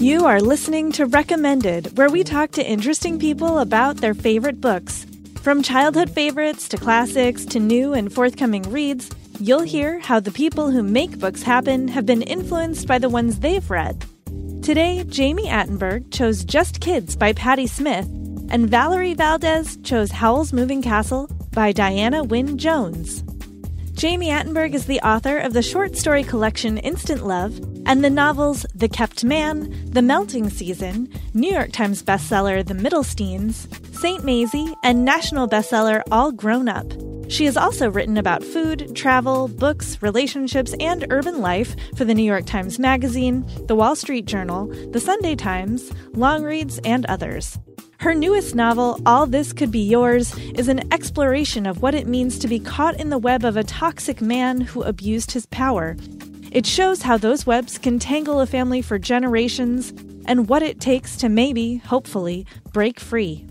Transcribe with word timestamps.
You 0.00 0.24
are 0.24 0.40
listening 0.40 0.92
to 0.92 1.04
Recommended, 1.04 1.98
where 1.98 2.08
we 2.08 2.24
talk 2.24 2.52
to 2.52 2.66
interesting 2.66 3.18
people 3.18 3.58
about 3.58 3.98
their 3.98 4.14
favorite 4.14 4.62
books. 4.62 5.04
From 5.42 5.62
childhood 5.62 6.08
favorites 6.08 6.68
to 6.68 6.78
classics 6.78 7.44
to 7.46 7.60
new 7.60 7.92
and 7.92 8.10
forthcoming 8.10 8.62
reads, 8.62 9.10
you'll 9.38 9.60
hear 9.60 9.98
how 9.98 10.20
the 10.20 10.30
people 10.30 10.70
who 10.70 10.82
make 10.82 11.18
books 11.18 11.42
happen 11.42 11.86
have 11.88 12.06
been 12.06 12.22
influenced 12.22 12.86
by 12.86 12.98
the 12.98 13.10
ones 13.10 13.40
they've 13.40 13.70
read. 13.70 14.02
Today, 14.62 15.04
Jami 15.04 15.48
Attenberg 15.48 16.10
chose 16.10 16.44
Just 16.44 16.80
Kids 16.80 17.14
by 17.14 17.34
Patti 17.34 17.66
Smith, 17.66 18.06
and 18.50 18.70
Valerie 18.70 19.14
Valdes 19.14 19.76
chose 19.82 20.10
Howl's 20.10 20.54
Moving 20.54 20.80
Castle 20.80 21.28
by 21.52 21.72
Diana 21.72 22.24
Wynne 22.24 22.56
Jones. 22.56 23.22
Jami 24.00 24.28
Attenberg 24.28 24.72
is 24.72 24.86
the 24.86 25.00
author 25.00 25.36
of 25.36 25.52
the 25.52 25.60
short 25.60 25.94
story 25.94 26.24
collection 26.24 26.78
Instant 26.78 27.26
Love 27.26 27.58
and 27.84 28.02
the 28.02 28.08
novels 28.08 28.64
The 28.74 28.88
Kept 28.88 29.24
Man, 29.24 29.90
The 29.90 30.00
Melting 30.00 30.48
Season, 30.48 31.12
New 31.34 31.52
York 31.52 31.70
Times 31.70 32.02
bestseller 32.02 32.66
The 32.66 32.72
Middlesteins, 32.72 33.68
St. 33.94 34.24
Mazie, 34.24 34.72
and 34.82 35.04
national 35.04 35.48
bestseller 35.48 36.00
All 36.10 36.32
Grown 36.32 36.66
Up. 36.66 36.90
She 37.28 37.44
has 37.44 37.58
also 37.58 37.90
written 37.90 38.16
about 38.16 38.42
food, 38.42 38.96
travel, 38.96 39.48
books, 39.48 40.00
relationships, 40.00 40.74
and 40.80 41.06
urban 41.10 41.42
life 41.42 41.76
for 41.94 42.06
the 42.06 42.14
New 42.14 42.22
York 42.22 42.46
Times 42.46 42.78
Magazine, 42.78 43.46
the 43.66 43.76
Wall 43.76 43.94
Street 43.94 44.24
Journal, 44.24 44.68
the 44.92 45.00
Sunday 45.00 45.36
Times, 45.36 45.92
Longreads, 46.14 46.80
and 46.86 47.04
others. 47.04 47.58
Her 48.00 48.14
newest 48.14 48.54
novel, 48.54 48.98
All 49.04 49.26
This 49.26 49.52
Could 49.52 49.70
Be 49.70 49.86
Yours, 49.86 50.34
is 50.54 50.68
an 50.68 50.90
exploration 50.90 51.66
of 51.66 51.82
what 51.82 51.94
it 51.94 52.06
means 52.06 52.38
to 52.38 52.48
be 52.48 52.58
caught 52.58 52.98
in 52.98 53.10
the 53.10 53.18
web 53.18 53.44
of 53.44 53.58
a 53.58 53.62
toxic 53.62 54.22
man 54.22 54.62
who 54.62 54.82
abused 54.82 55.32
his 55.32 55.44
power. 55.44 55.98
It 56.50 56.64
shows 56.64 57.02
how 57.02 57.18
those 57.18 57.44
webs 57.44 57.76
can 57.76 57.98
tangle 57.98 58.40
a 58.40 58.46
family 58.46 58.80
for 58.80 58.98
generations 58.98 59.90
and 60.24 60.48
what 60.48 60.62
it 60.62 60.80
takes 60.80 61.14
to 61.18 61.28
maybe, 61.28 61.76
hopefully, 61.76 62.46
break 62.72 62.98
free. 62.98 63.46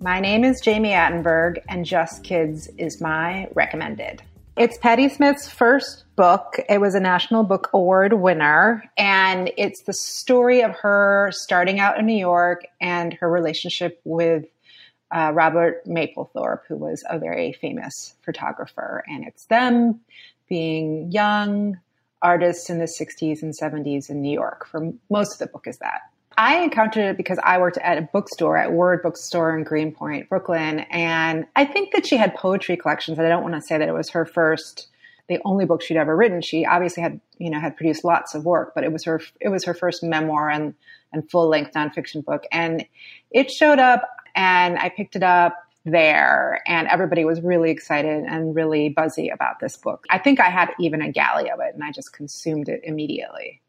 My 0.00 0.18
name 0.18 0.42
is 0.42 0.62
Jami 0.62 0.92
Attenberg, 0.92 1.58
and 1.68 1.84
Just 1.84 2.24
Kids 2.24 2.70
is 2.78 3.02
my 3.02 3.48
recommended. 3.54 4.22
It's 4.56 4.78
Patti 4.78 5.10
Smith's 5.10 5.50
first 5.50 6.04
book. 6.16 6.58
It 6.66 6.80
was 6.80 6.94
a 6.94 7.00
National 7.00 7.42
Book 7.42 7.68
Award 7.74 8.14
winner, 8.14 8.90
and 8.96 9.52
it's 9.58 9.82
the 9.82 9.92
story 9.92 10.62
of 10.62 10.70
her 10.76 11.28
starting 11.32 11.78
out 11.78 11.98
in 11.98 12.06
New 12.06 12.16
York 12.16 12.64
and 12.80 13.12
her 13.12 13.28
relationship 13.30 14.00
with 14.04 14.46
uh, 15.14 15.32
Robert 15.34 15.84
Mapplethorpe, 15.86 16.62
who 16.68 16.76
was 16.76 17.04
a 17.10 17.18
very 17.18 17.52
famous 17.52 18.14
photographer. 18.24 19.04
And 19.06 19.26
it's 19.26 19.44
them 19.44 20.00
being 20.48 21.12
young 21.12 21.78
artists 22.22 22.70
in 22.70 22.78
the 22.78 22.86
60s 22.86 23.42
and 23.42 23.52
70s 23.52 24.08
in 24.08 24.22
New 24.22 24.32
York. 24.32 24.66
For 24.66 24.90
most 25.10 25.34
of 25.34 25.38
the 25.38 25.48
book 25.48 25.66
is 25.66 25.76
that. 25.80 26.00
I 26.38 26.58
encountered 26.58 27.04
it 27.04 27.16
because 27.16 27.38
I 27.42 27.58
worked 27.58 27.78
at 27.78 27.96
a 27.96 28.02
bookstore 28.02 28.58
at 28.58 28.72
Word 28.72 29.02
Bookstore 29.02 29.56
in 29.56 29.64
Greenpoint, 29.64 30.28
Brooklyn. 30.28 30.80
And 30.90 31.46
I 31.56 31.64
think 31.64 31.92
that 31.92 32.06
she 32.06 32.16
had 32.16 32.34
poetry 32.34 32.76
collections. 32.76 33.18
I 33.18 33.28
don't 33.28 33.42
want 33.42 33.54
to 33.54 33.62
say 33.62 33.78
that 33.78 33.88
it 33.88 33.94
was 33.94 34.10
her 34.10 34.26
first, 34.26 34.88
the 35.28 35.38
only 35.46 35.64
book 35.64 35.80
she'd 35.80 35.96
ever 35.96 36.14
written. 36.14 36.42
She 36.42 36.66
obviously 36.66 37.02
had, 37.02 37.20
you 37.38 37.48
know, 37.48 37.58
had 37.58 37.76
produced 37.76 38.04
lots 38.04 38.34
of 38.34 38.44
work, 38.44 38.74
but 38.74 38.84
it 38.84 38.92
was 38.92 39.04
her, 39.04 39.22
it 39.40 39.48
was 39.48 39.64
her 39.64 39.72
first 39.72 40.02
memoir 40.02 40.50
and, 40.50 40.74
and 41.12 41.28
full 41.30 41.48
length 41.48 41.72
nonfiction 41.72 42.22
book. 42.22 42.44
And 42.52 42.84
it 43.30 43.50
showed 43.50 43.78
up 43.78 44.06
and 44.34 44.78
I 44.78 44.90
picked 44.90 45.16
it 45.16 45.22
up 45.22 45.56
there 45.86 46.60
and 46.66 46.86
everybody 46.88 47.24
was 47.24 47.40
really 47.40 47.70
excited 47.70 48.24
and 48.24 48.54
really 48.54 48.90
buzzy 48.90 49.30
about 49.30 49.60
this 49.60 49.76
book. 49.76 50.04
I 50.10 50.18
think 50.18 50.40
I 50.40 50.50
had 50.50 50.74
even 50.78 51.00
a 51.00 51.10
galley 51.10 51.50
of 51.50 51.60
it 51.60 51.74
and 51.74 51.82
I 51.82 51.92
just 51.92 52.12
consumed 52.12 52.68
it 52.68 52.80
immediately. 52.84 53.62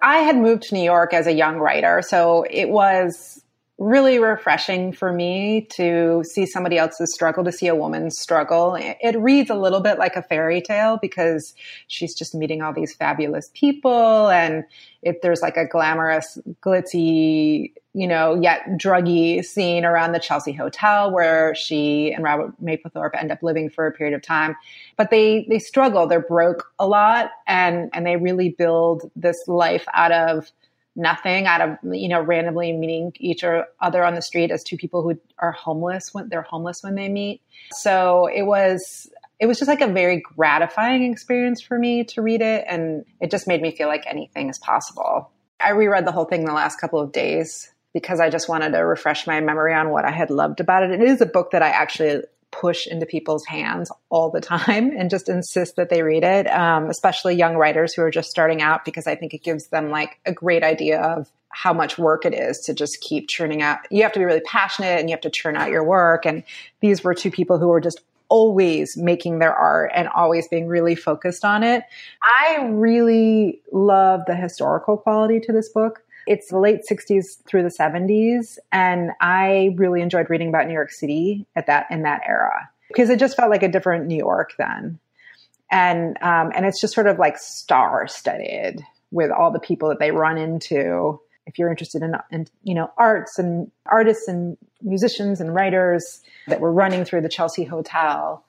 I 0.00 0.18
had 0.18 0.36
moved 0.36 0.64
to 0.64 0.74
New 0.74 0.82
York 0.82 1.14
as 1.14 1.26
a 1.26 1.32
young 1.32 1.56
writer, 1.56 2.02
so 2.02 2.44
it 2.50 2.68
was 2.68 3.42
really 3.78 4.18
refreshing 4.18 4.90
for 4.90 5.12
me 5.12 5.66
to 5.70 6.24
see 6.24 6.46
somebody 6.46 6.78
else's 6.78 7.12
struggle, 7.12 7.44
to 7.44 7.52
see 7.52 7.66
a 7.66 7.74
woman's 7.74 8.18
struggle. 8.18 8.74
It 8.78 9.20
reads 9.20 9.50
a 9.50 9.54
little 9.54 9.80
bit 9.80 9.98
like 9.98 10.16
a 10.16 10.22
fairy 10.22 10.62
tale 10.62 10.98
because 11.00 11.54
she's 11.86 12.14
just 12.14 12.34
meeting 12.34 12.62
all 12.62 12.72
these 12.72 12.94
fabulous 12.94 13.50
people 13.52 14.28
and 14.30 14.64
it, 15.02 15.20
there's 15.20 15.42
like 15.42 15.58
a 15.58 15.66
glamorous, 15.66 16.38
glitzy, 16.62 17.74
you 17.92 18.06
know, 18.06 18.34
yet 18.40 18.62
druggy 18.78 19.44
scene 19.44 19.84
around 19.84 20.12
the 20.12 20.20
Chelsea 20.20 20.52
Hotel 20.52 21.10
where 21.12 21.54
she 21.54 22.12
and 22.12 22.24
Robert 22.24 22.54
Mapplethorpe 22.62 23.14
end 23.14 23.30
up 23.30 23.42
living 23.42 23.68
for 23.68 23.86
a 23.86 23.92
period 23.92 24.16
of 24.16 24.22
time. 24.22 24.56
But 24.96 25.10
they, 25.10 25.46
they 25.50 25.58
struggle. 25.58 26.06
They're 26.06 26.20
broke 26.20 26.72
a 26.78 26.86
lot 26.86 27.30
and, 27.46 27.90
and 27.92 28.06
they 28.06 28.16
really 28.16 28.48
build 28.48 29.10
this 29.14 29.36
life 29.46 29.84
out 29.92 30.12
of 30.12 30.50
nothing 30.96 31.46
out 31.46 31.60
of 31.60 31.94
you 31.94 32.08
know 32.08 32.20
randomly 32.20 32.72
meeting 32.72 33.12
each 33.20 33.44
other 33.44 34.04
on 34.04 34.14
the 34.14 34.22
street 34.22 34.50
as 34.50 34.64
two 34.64 34.76
people 34.76 35.02
who 35.02 35.18
are 35.38 35.52
homeless 35.52 36.12
when 36.12 36.28
they're 36.28 36.42
homeless 36.42 36.82
when 36.82 36.94
they 36.94 37.08
meet. 37.08 37.42
So 37.72 38.26
it 38.26 38.42
was 38.42 39.08
it 39.38 39.46
was 39.46 39.58
just 39.58 39.68
like 39.68 39.82
a 39.82 39.88
very 39.88 40.20
gratifying 40.20 41.10
experience 41.12 41.60
for 41.60 41.78
me 41.78 42.04
to 42.04 42.22
read 42.22 42.40
it 42.40 42.64
and 42.66 43.04
it 43.20 43.30
just 43.30 43.46
made 43.46 43.60
me 43.60 43.70
feel 43.70 43.88
like 43.88 44.04
anything 44.06 44.48
is 44.48 44.58
possible. 44.58 45.30
I 45.60 45.70
reread 45.70 46.06
the 46.06 46.12
whole 46.12 46.24
thing 46.24 46.44
the 46.44 46.52
last 46.52 46.80
couple 46.80 47.00
of 47.00 47.12
days 47.12 47.72
because 47.92 48.20
i 48.20 48.28
just 48.28 48.48
wanted 48.48 48.72
to 48.72 48.78
refresh 48.78 49.26
my 49.26 49.40
memory 49.40 49.72
on 49.72 49.88
what 49.88 50.04
i 50.04 50.10
had 50.10 50.30
loved 50.30 50.60
about 50.60 50.82
it. 50.82 50.90
It 50.90 51.02
is 51.02 51.20
a 51.20 51.26
book 51.26 51.50
that 51.52 51.62
i 51.62 51.68
actually 51.68 52.22
push 52.50 52.86
into 52.86 53.06
people's 53.06 53.44
hands 53.44 53.90
all 54.08 54.30
the 54.30 54.40
time 54.40 54.90
and 54.96 55.10
just 55.10 55.28
insist 55.28 55.76
that 55.76 55.90
they 55.90 56.02
read 56.02 56.24
it, 56.24 56.46
um, 56.46 56.88
especially 56.88 57.34
young 57.34 57.56
writers 57.56 57.92
who 57.92 58.02
are 58.02 58.10
just 58.10 58.30
starting 58.30 58.62
out, 58.62 58.84
because 58.84 59.06
I 59.06 59.14
think 59.14 59.34
it 59.34 59.42
gives 59.42 59.68
them 59.68 59.90
like 59.90 60.18
a 60.24 60.32
great 60.32 60.62
idea 60.62 61.00
of 61.00 61.30
how 61.50 61.72
much 61.72 61.98
work 61.98 62.24
it 62.24 62.34
is 62.34 62.60
to 62.60 62.74
just 62.74 63.00
keep 63.00 63.28
churning 63.28 63.62
out. 63.62 63.78
You 63.90 64.02
have 64.02 64.12
to 64.12 64.18
be 64.18 64.24
really 64.24 64.40
passionate 64.40 65.00
and 65.00 65.08
you 65.08 65.14
have 65.14 65.22
to 65.22 65.30
churn 65.30 65.56
out 65.56 65.70
your 65.70 65.84
work. 65.84 66.26
And 66.26 66.42
these 66.80 67.02
were 67.02 67.14
two 67.14 67.30
people 67.30 67.58
who 67.58 67.68
were 67.68 67.80
just 67.80 68.00
always 68.28 68.96
making 68.96 69.38
their 69.38 69.54
art 69.54 69.90
and 69.94 70.08
always 70.08 70.48
being 70.48 70.66
really 70.66 70.94
focused 70.94 71.44
on 71.44 71.62
it. 71.62 71.84
I 72.22 72.66
really 72.70 73.60
love 73.72 74.22
the 74.26 74.34
historical 74.34 74.96
quality 74.96 75.40
to 75.40 75.52
this 75.52 75.68
book. 75.68 76.02
It's 76.26 76.50
the 76.50 76.58
late 76.58 76.80
60s 76.90 77.44
through 77.46 77.62
the 77.62 77.68
70s. 77.68 78.58
And 78.72 79.10
I 79.20 79.74
really 79.76 80.02
enjoyed 80.02 80.28
reading 80.28 80.48
about 80.48 80.66
New 80.66 80.74
York 80.74 80.90
City 80.90 81.46
at 81.54 81.66
that, 81.66 81.86
in 81.90 82.02
that 82.02 82.22
era 82.26 82.68
because 82.88 83.10
it 83.10 83.18
just 83.18 83.36
felt 83.36 83.50
like 83.50 83.62
a 83.62 83.68
different 83.68 84.06
New 84.06 84.16
York 84.16 84.54
then. 84.58 84.98
And, 85.70 86.16
um, 86.22 86.52
and 86.54 86.64
it's 86.64 86.80
just 86.80 86.94
sort 86.94 87.06
of 87.06 87.18
like 87.18 87.38
star 87.38 88.06
studded 88.06 88.82
with 89.10 89.30
all 89.30 89.50
the 89.50 89.58
people 89.58 89.88
that 89.88 89.98
they 89.98 90.10
run 90.10 90.38
into. 90.38 91.20
If 91.46 91.58
you're 91.58 91.70
interested 91.70 92.02
in, 92.02 92.14
in, 92.30 92.46
you 92.62 92.74
know, 92.74 92.90
arts 92.96 93.38
and 93.38 93.70
artists 93.86 94.28
and 94.28 94.56
musicians 94.82 95.40
and 95.40 95.54
writers 95.54 96.20
that 96.46 96.60
were 96.60 96.72
running 96.72 97.04
through 97.04 97.22
the 97.22 97.28
Chelsea 97.28 97.64
Hotel 97.64 98.44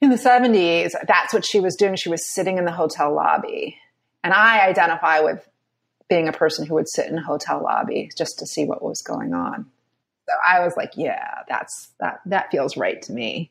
in 0.00 0.10
the 0.10 0.16
70s, 0.16 0.92
that's 1.06 1.32
what 1.32 1.44
she 1.44 1.60
was 1.60 1.76
doing. 1.76 1.96
She 1.96 2.08
was 2.08 2.26
sitting 2.26 2.58
in 2.58 2.64
the 2.64 2.72
hotel 2.72 3.14
lobby. 3.14 3.78
And 4.22 4.32
I 4.32 4.66
identify 4.66 5.20
with 5.20 5.46
being 6.08 6.28
a 6.28 6.32
person 6.32 6.66
who 6.66 6.74
would 6.74 6.88
sit 6.88 7.08
in 7.08 7.18
a 7.18 7.22
hotel 7.22 7.62
lobby 7.62 8.10
just 8.16 8.38
to 8.38 8.46
see 8.46 8.64
what 8.64 8.82
was 8.82 9.02
going 9.02 9.34
on. 9.34 9.66
So 10.28 10.34
I 10.46 10.60
was 10.60 10.76
like, 10.76 10.92
yeah, 10.96 11.42
that's 11.48 11.90
that 12.00 12.20
that 12.26 12.50
feels 12.50 12.76
right 12.76 13.00
to 13.02 13.12
me. 13.12 13.50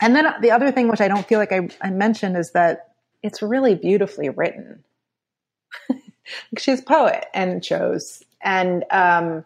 And 0.00 0.14
then 0.14 0.26
the 0.40 0.52
other 0.52 0.72
thing 0.72 0.88
which 0.88 1.00
I 1.00 1.08
don't 1.08 1.26
feel 1.26 1.38
like 1.38 1.52
I, 1.52 1.68
I 1.80 1.90
mentioned 1.90 2.36
is 2.36 2.52
that 2.52 2.94
it's 3.22 3.42
really 3.42 3.74
beautifully 3.74 4.28
written. 4.30 4.84
She's 6.58 6.80
a 6.80 6.84
poet 6.84 7.26
and 7.34 7.62
chose, 7.62 8.22
and 8.40 8.84
um, 8.90 9.44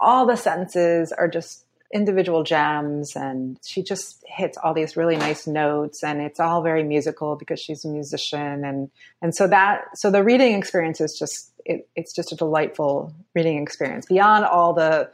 all 0.00 0.26
the 0.26 0.36
sentences 0.36 1.12
are 1.12 1.28
just 1.28 1.64
individual 1.92 2.42
gems 2.42 3.14
and 3.14 3.56
she 3.64 3.80
just 3.80 4.24
hits 4.26 4.58
all 4.58 4.74
these 4.74 4.96
really 4.96 5.16
nice 5.16 5.46
notes 5.46 6.02
and 6.02 6.20
it's 6.20 6.40
all 6.40 6.60
very 6.60 6.82
musical 6.82 7.36
because 7.36 7.60
she's 7.60 7.84
a 7.84 7.88
musician 7.88 8.64
and 8.64 8.90
and 9.22 9.32
so 9.32 9.46
that 9.46 9.84
so 9.96 10.10
the 10.10 10.24
reading 10.24 10.54
experience 10.58 11.00
is 11.00 11.16
just 11.16 11.52
it, 11.64 11.88
it's 11.96 12.14
just 12.14 12.32
a 12.32 12.36
delightful 12.36 13.14
reading 13.34 13.62
experience. 13.62 14.06
Beyond 14.06 14.44
all 14.44 14.72
the 14.74 15.10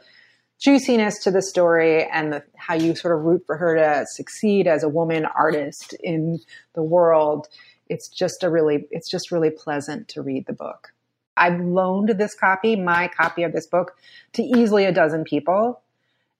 juiciness 0.59 1.23
to 1.23 1.31
the 1.31 1.41
story 1.41 2.05
and 2.05 2.33
the, 2.33 2.43
how 2.55 2.75
you 2.75 2.95
sort 2.95 3.17
of 3.17 3.23
root 3.23 3.43
for 3.45 3.57
her 3.57 3.75
to 3.75 4.05
succeed 4.07 4.67
as 4.67 4.83
a 4.83 4.89
woman 4.89 5.25
artist 5.25 5.95
in 6.03 6.39
the 6.73 6.83
world 6.83 7.47
it's 7.91 8.07
just 8.07 8.41
a 8.41 8.49
really 8.49 8.87
it's 8.89 9.11
just 9.11 9.31
really 9.31 9.49
pleasant 9.49 10.07
to 10.07 10.21
read 10.21 10.45
the 10.47 10.53
book. 10.53 10.93
I've 11.35 11.59
loaned 11.59 12.09
this 12.09 12.33
copy 12.33 12.77
my 12.77 13.09
copy 13.09 13.43
of 13.43 13.51
this 13.51 13.67
book 13.67 13.97
to 14.33 14.41
easily 14.41 14.85
a 14.85 14.93
dozen 14.93 15.25
people 15.25 15.81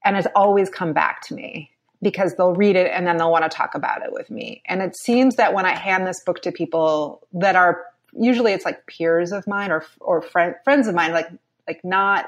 and 0.03 0.15
it's 0.15 0.27
always 0.33 0.69
come 0.69 0.93
back 0.93 1.21
to 1.27 1.35
me 1.35 1.69
because 2.01 2.35
they'll 2.35 2.55
read 2.55 2.77
it 2.77 2.89
and 2.91 3.05
then 3.05 3.17
they'll 3.17 3.31
want 3.31 3.43
to 3.43 3.55
talk 3.55 3.75
about 3.75 4.01
it 4.01 4.13
with 4.13 4.31
me. 4.31 4.63
And 4.65 4.81
it 4.81 4.95
seems 4.95 5.35
that 5.35 5.53
when 5.53 5.65
i 5.65 5.75
hand 5.75 6.07
this 6.07 6.23
book 6.25 6.41
to 6.43 6.53
people 6.53 7.27
that 7.33 7.57
are 7.57 7.83
usually 8.13 8.53
it's 8.53 8.65
like 8.65 8.85
peers 8.87 9.31
of 9.31 9.47
mine 9.47 9.71
or 9.71 9.85
or 9.99 10.21
friend, 10.21 10.55
friends 10.63 10.87
of 10.87 10.95
mine, 10.95 11.11
like 11.13 11.29
like 11.67 11.81
not 11.83 12.25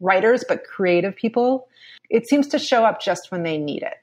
writers 0.00 0.44
but 0.48 0.64
creative 0.64 1.16
people. 1.16 1.68
It 2.10 2.28
seems 2.28 2.48
to 2.48 2.58
show 2.58 2.84
up 2.84 3.00
just 3.02 3.30
when 3.30 3.42
they 3.42 3.58
need 3.58 3.82
it. 3.82 3.94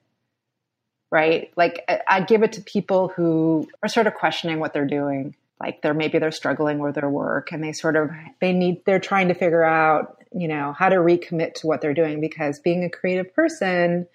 right? 1.12 1.52
Like 1.56 1.90
I 2.08 2.22
give 2.22 2.44
it 2.44 2.54
to 2.54 2.62
people 2.62 3.10
who 3.10 3.68
are 3.82 3.90
sort 3.90 4.08
of 4.08 4.14
questioning 4.14 4.60
what 4.60 4.74
they're 4.74 4.86
doing. 4.86 5.36
Like 5.60 5.82
they're 5.82 5.94
maybe 5.94 6.20
they're 6.20 6.32
struggling 6.32 6.80
with 6.80 6.96
their 6.96 7.10
work 7.10 7.52
and 7.52 7.64
they 7.64 7.74
sort 7.74 7.96
of 7.96 8.12
they 8.40 8.54
need 8.54 8.86
they're 8.86 9.00
trying 9.00 9.28
to 9.30 9.34
figure 9.34 9.64
out, 9.64 10.18
you 10.34 10.48
know, 10.48 10.74
how 10.74 10.90
to 10.90 10.98
recommit 10.98 11.56
to 11.56 11.68
what 11.68 11.82
they're 11.82 11.94
doing 11.94 12.22
because 12.22 12.60
being 12.60 12.84
a 12.84 12.90
creative 12.90 13.34
person, 13.34 14.08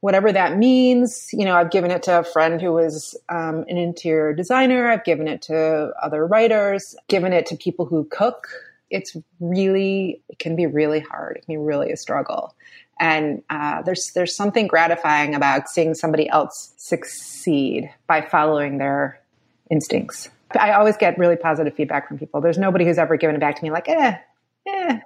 whatever 0.00 0.32
that 0.32 0.56
means, 0.56 1.28
you 1.32 1.44
know, 1.44 1.54
I've 1.54 1.70
given 1.70 1.90
it 1.90 2.02
to 2.04 2.18
a 2.18 2.24
friend 2.24 2.60
who 2.60 2.72
was 2.72 3.16
um, 3.28 3.64
an 3.68 3.76
interior 3.76 4.32
designer. 4.32 4.90
I've 4.90 5.04
given 5.04 5.28
it 5.28 5.42
to 5.42 5.92
other 6.02 6.26
writers, 6.26 6.96
given 7.08 7.32
it 7.32 7.46
to 7.46 7.56
people 7.56 7.86
who 7.86 8.04
cook. 8.04 8.48
It's 8.88 9.16
really, 9.38 10.22
it 10.28 10.38
can 10.38 10.56
be 10.56 10.66
really 10.66 11.00
hard. 11.00 11.36
It 11.36 11.46
can 11.46 11.54
be 11.54 11.58
really 11.58 11.92
a 11.92 11.96
struggle. 11.96 12.54
And 12.98 13.42
uh, 13.48 13.80
there's 13.82 14.12
there's 14.14 14.36
something 14.36 14.66
gratifying 14.66 15.34
about 15.34 15.70
seeing 15.70 15.94
somebody 15.94 16.28
else 16.28 16.74
succeed 16.76 17.90
by 18.06 18.20
following 18.20 18.76
their 18.76 19.20
instincts. 19.70 20.28
I 20.58 20.72
always 20.72 20.96
get 20.96 21.16
really 21.16 21.36
positive 21.36 21.74
feedback 21.74 22.08
from 22.08 22.18
people. 22.18 22.40
There's 22.40 22.58
nobody 22.58 22.84
who's 22.84 22.98
ever 22.98 23.16
given 23.16 23.36
it 23.36 23.38
back 23.38 23.56
to 23.56 23.62
me 23.62 23.70
like, 23.70 23.88
eh, 23.88 24.18
eh. 24.68 25.00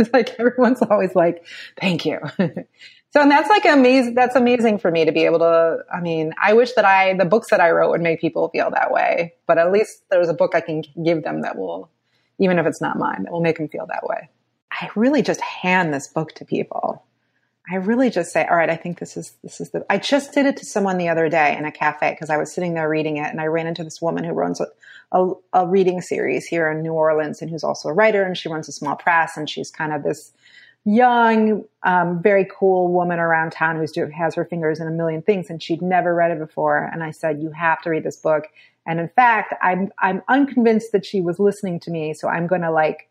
It's 0.00 0.10
like 0.12 0.38
everyone's 0.38 0.82
always 0.82 1.14
like, 1.14 1.44
thank 1.80 2.04
you. 2.04 2.18
so, 2.38 3.20
and 3.20 3.30
that's 3.30 3.48
like 3.48 3.64
amazing. 3.64 4.14
That's 4.14 4.34
amazing 4.34 4.78
for 4.78 4.90
me 4.90 5.04
to 5.04 5.12
be 5.12 5.24
able 5.24 5.40
to. 5.40 5.78
I 5.92 6.00
mean, 6.00 6.32
I 6.42 6.54
wish 6.54 6.72
that 6.72 6.84
I 6.84 7.14
the 7.14 7.24
books 7.24 7.50
that 7.50 7.60
I 7.60 7.70
wrote 7.70 7.90
would 7.90 8.00
make 8.00 8.20
people 8.20 8.48
feel 8.48 8.70
that 8.70 8.90
way. 8.90 9.34
But 9.46 9.58
at 9.58 9.70
least 9.70 10.02
there's 10.10 10.28
a 10.28 10.34
book 10.34 10.54
I 10.54 10.60
can 10.60 10.82
give 11.04 11.22
them 11.22 11.42
that 11.42 11.56
will, 11.56 11.90
even 12.38 12.58
if 12.58 12.66
it's 12.66 12.80
not 12.80 12.98
mine, 12.98 13.24
that 13.24 13.32
will 13.32 13.42
make 13.42 13.58
them 13.58 13.68
feel 13.68 13.86
that 13.86 14.04
way. 14.04 14.28
I 14.72 14.88
really 14.96 15.22
just 15.22 15.40
hand 15.40 15.92
this 15.92 16.08
book 16.08 16.32
to 16.36 16.44
people. 16.44 17.04
I 17.70 17.76
really 17.76 18.10
just 18.10 18.32
say, 18.32 18.44
all 18.44 18.56
right, 18.56 18.68
I 18.68 18.74
think 18.74 18.98
this 18.98 19.16
is, 19.16 19.32
this 19.44 19.60
is 19.60 19.70
the, 19.70 19.86
I 19.88 19.98
just 19.98 20.32
did 20.32 20.44
it 20.44 20.56
to 20.56 20.66
someone 20.66 20.98
the 20.98 21.08
other 21.08 21.28
day 21.28 21.56
in 21.56 21.64
a 21.64 21.70
cafe 21.70 22.10
because 22.10 22.28
I 22.28 22.36
was 22.36 22.52
sitting 22.52 22.74
there 22.74 22.88
reading 22.88 23.18
it 23.18 23.30
and 23.30 23.40
I 23.40 23.46
ran 23.46 23.68
into 23.68 23.84
this 23.84 24.02
woman 24.02 24.24
who 24.24 24.32
runs 24.32 24.60
a, 24.60 24.66
a, 25.12 25.32
a, 25.52 25.66
reading 25.68 26.00
series 26.00 26.46
here 26.46 26.68
in 26.68 26.82
New 26.82 26.94
Orleans 26.94 27.40
and 27.40 27.48
who's 27.50 27.62
also 27.62 27.88
a 27.88 27.92
writer 27.92 28.24
and 28.24 28.36
she 28.36 28.48
runs 28.48 28.68
a 28.68 28.72
small 28.72 28.96
press 28.96 29.36
and 29.36 29.48
she's 29.48 29.70
kind 29.70 29.92
of 29.92 30.02
this 30.02 30.32
young, 30.84 31.64
um, 31.84 32.20
very 32.20 32.48
cool 32.58 32.90
woman 32.90 33.20
around 33.20 33.52
town 33.52 33.76
who's 33.76 33.92
do, 33.92 34.06
has 34.06 34.34
her 34.34 34.44
fingers 34.44 34.80
in 34.80 34.88
a 34.88 34.90
million 34.90 35.22
things 35.22 35.48
and 35.48 35.62
she'd 35.62 35.82
never 35.82 36.12
read 36.12 36.32
it 36.32 36.40
before. 36.40 36.90
And 36.92 37.04
I 37.04 37.12
said, 37.12 37.40
you 37.40 37.52
have 37.52 37.80
to 37.82 37.90
read 37.90 38.02
this 38.02 38.16
book. 38.16 38.48
And 38.84 38.98
in 38.98 39.08
fact, 39.10 39.54
I'm, 39.62 39.92
I'm 40.00 40.22
unconvinced 40.28 40.90
that 40.90 41.06
she 41.06 41.20
was 41.20 41.38
listening 41.38 41.78
to 41.80 41.92
me. 41.92 42.14
So 42.14 42.26
I'm 42.26 42.48
going 42.48 42.62
to 42.62 42.72
like, 42.72 43.09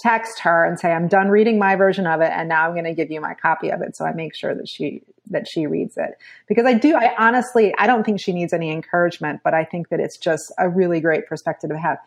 text 0.00 0.40
her 0.40 0.64
and 0.64 0.78
say, 0.78 0.92
I'm 0.92 1.08
done 1.08 1.28
reading 1.28 1.58
my 1.58 1.76
version 1.76 2.06
of 2.06 2.20
it 2.20 2.30
and 2.32 2.48
now 2.48 2.66
I'm 2.66 2.72
going 2.72 2.84
to 2.84 2.94
give 2.94 3.10
you 3.10 3.20
my 3.20 3.34
copy 3.34 3.70
of 3.70 3.82
it. 3.82 3.96
So 3.96 4.04
I 4.04 4.12
make 4.12 4.34
sure 4.34 4.54
that 4.54 4.68
she, 4.68 5.02
that 5.30 5.48
she 5.48 5.66
reads 5.66 5.96
it 5.96 6.18
because 6.48 6.64
I 6.66 6.74
do, 6.74 6.96
I 6.96 7.14
honestly, 7.18 7.74
I 7.78 7.86
don't 7.86 8.04
think 8.04 8.20
she 8.20 8.32
needs 8.32 8.52
any 8.52 8.70
encouragement, 8.70 9.40
but 9.44 9.54
I 9.54 9.64
think 9.64 9.88
that 9.88 10.00
it's 10.00 10.16
just 10.16 10.52
a 10.58 10.68
really 10.68 11.00
great 11.00 11.26
perspective 11.26 11.70
to 11.70 11.78
have. 11.78 11.98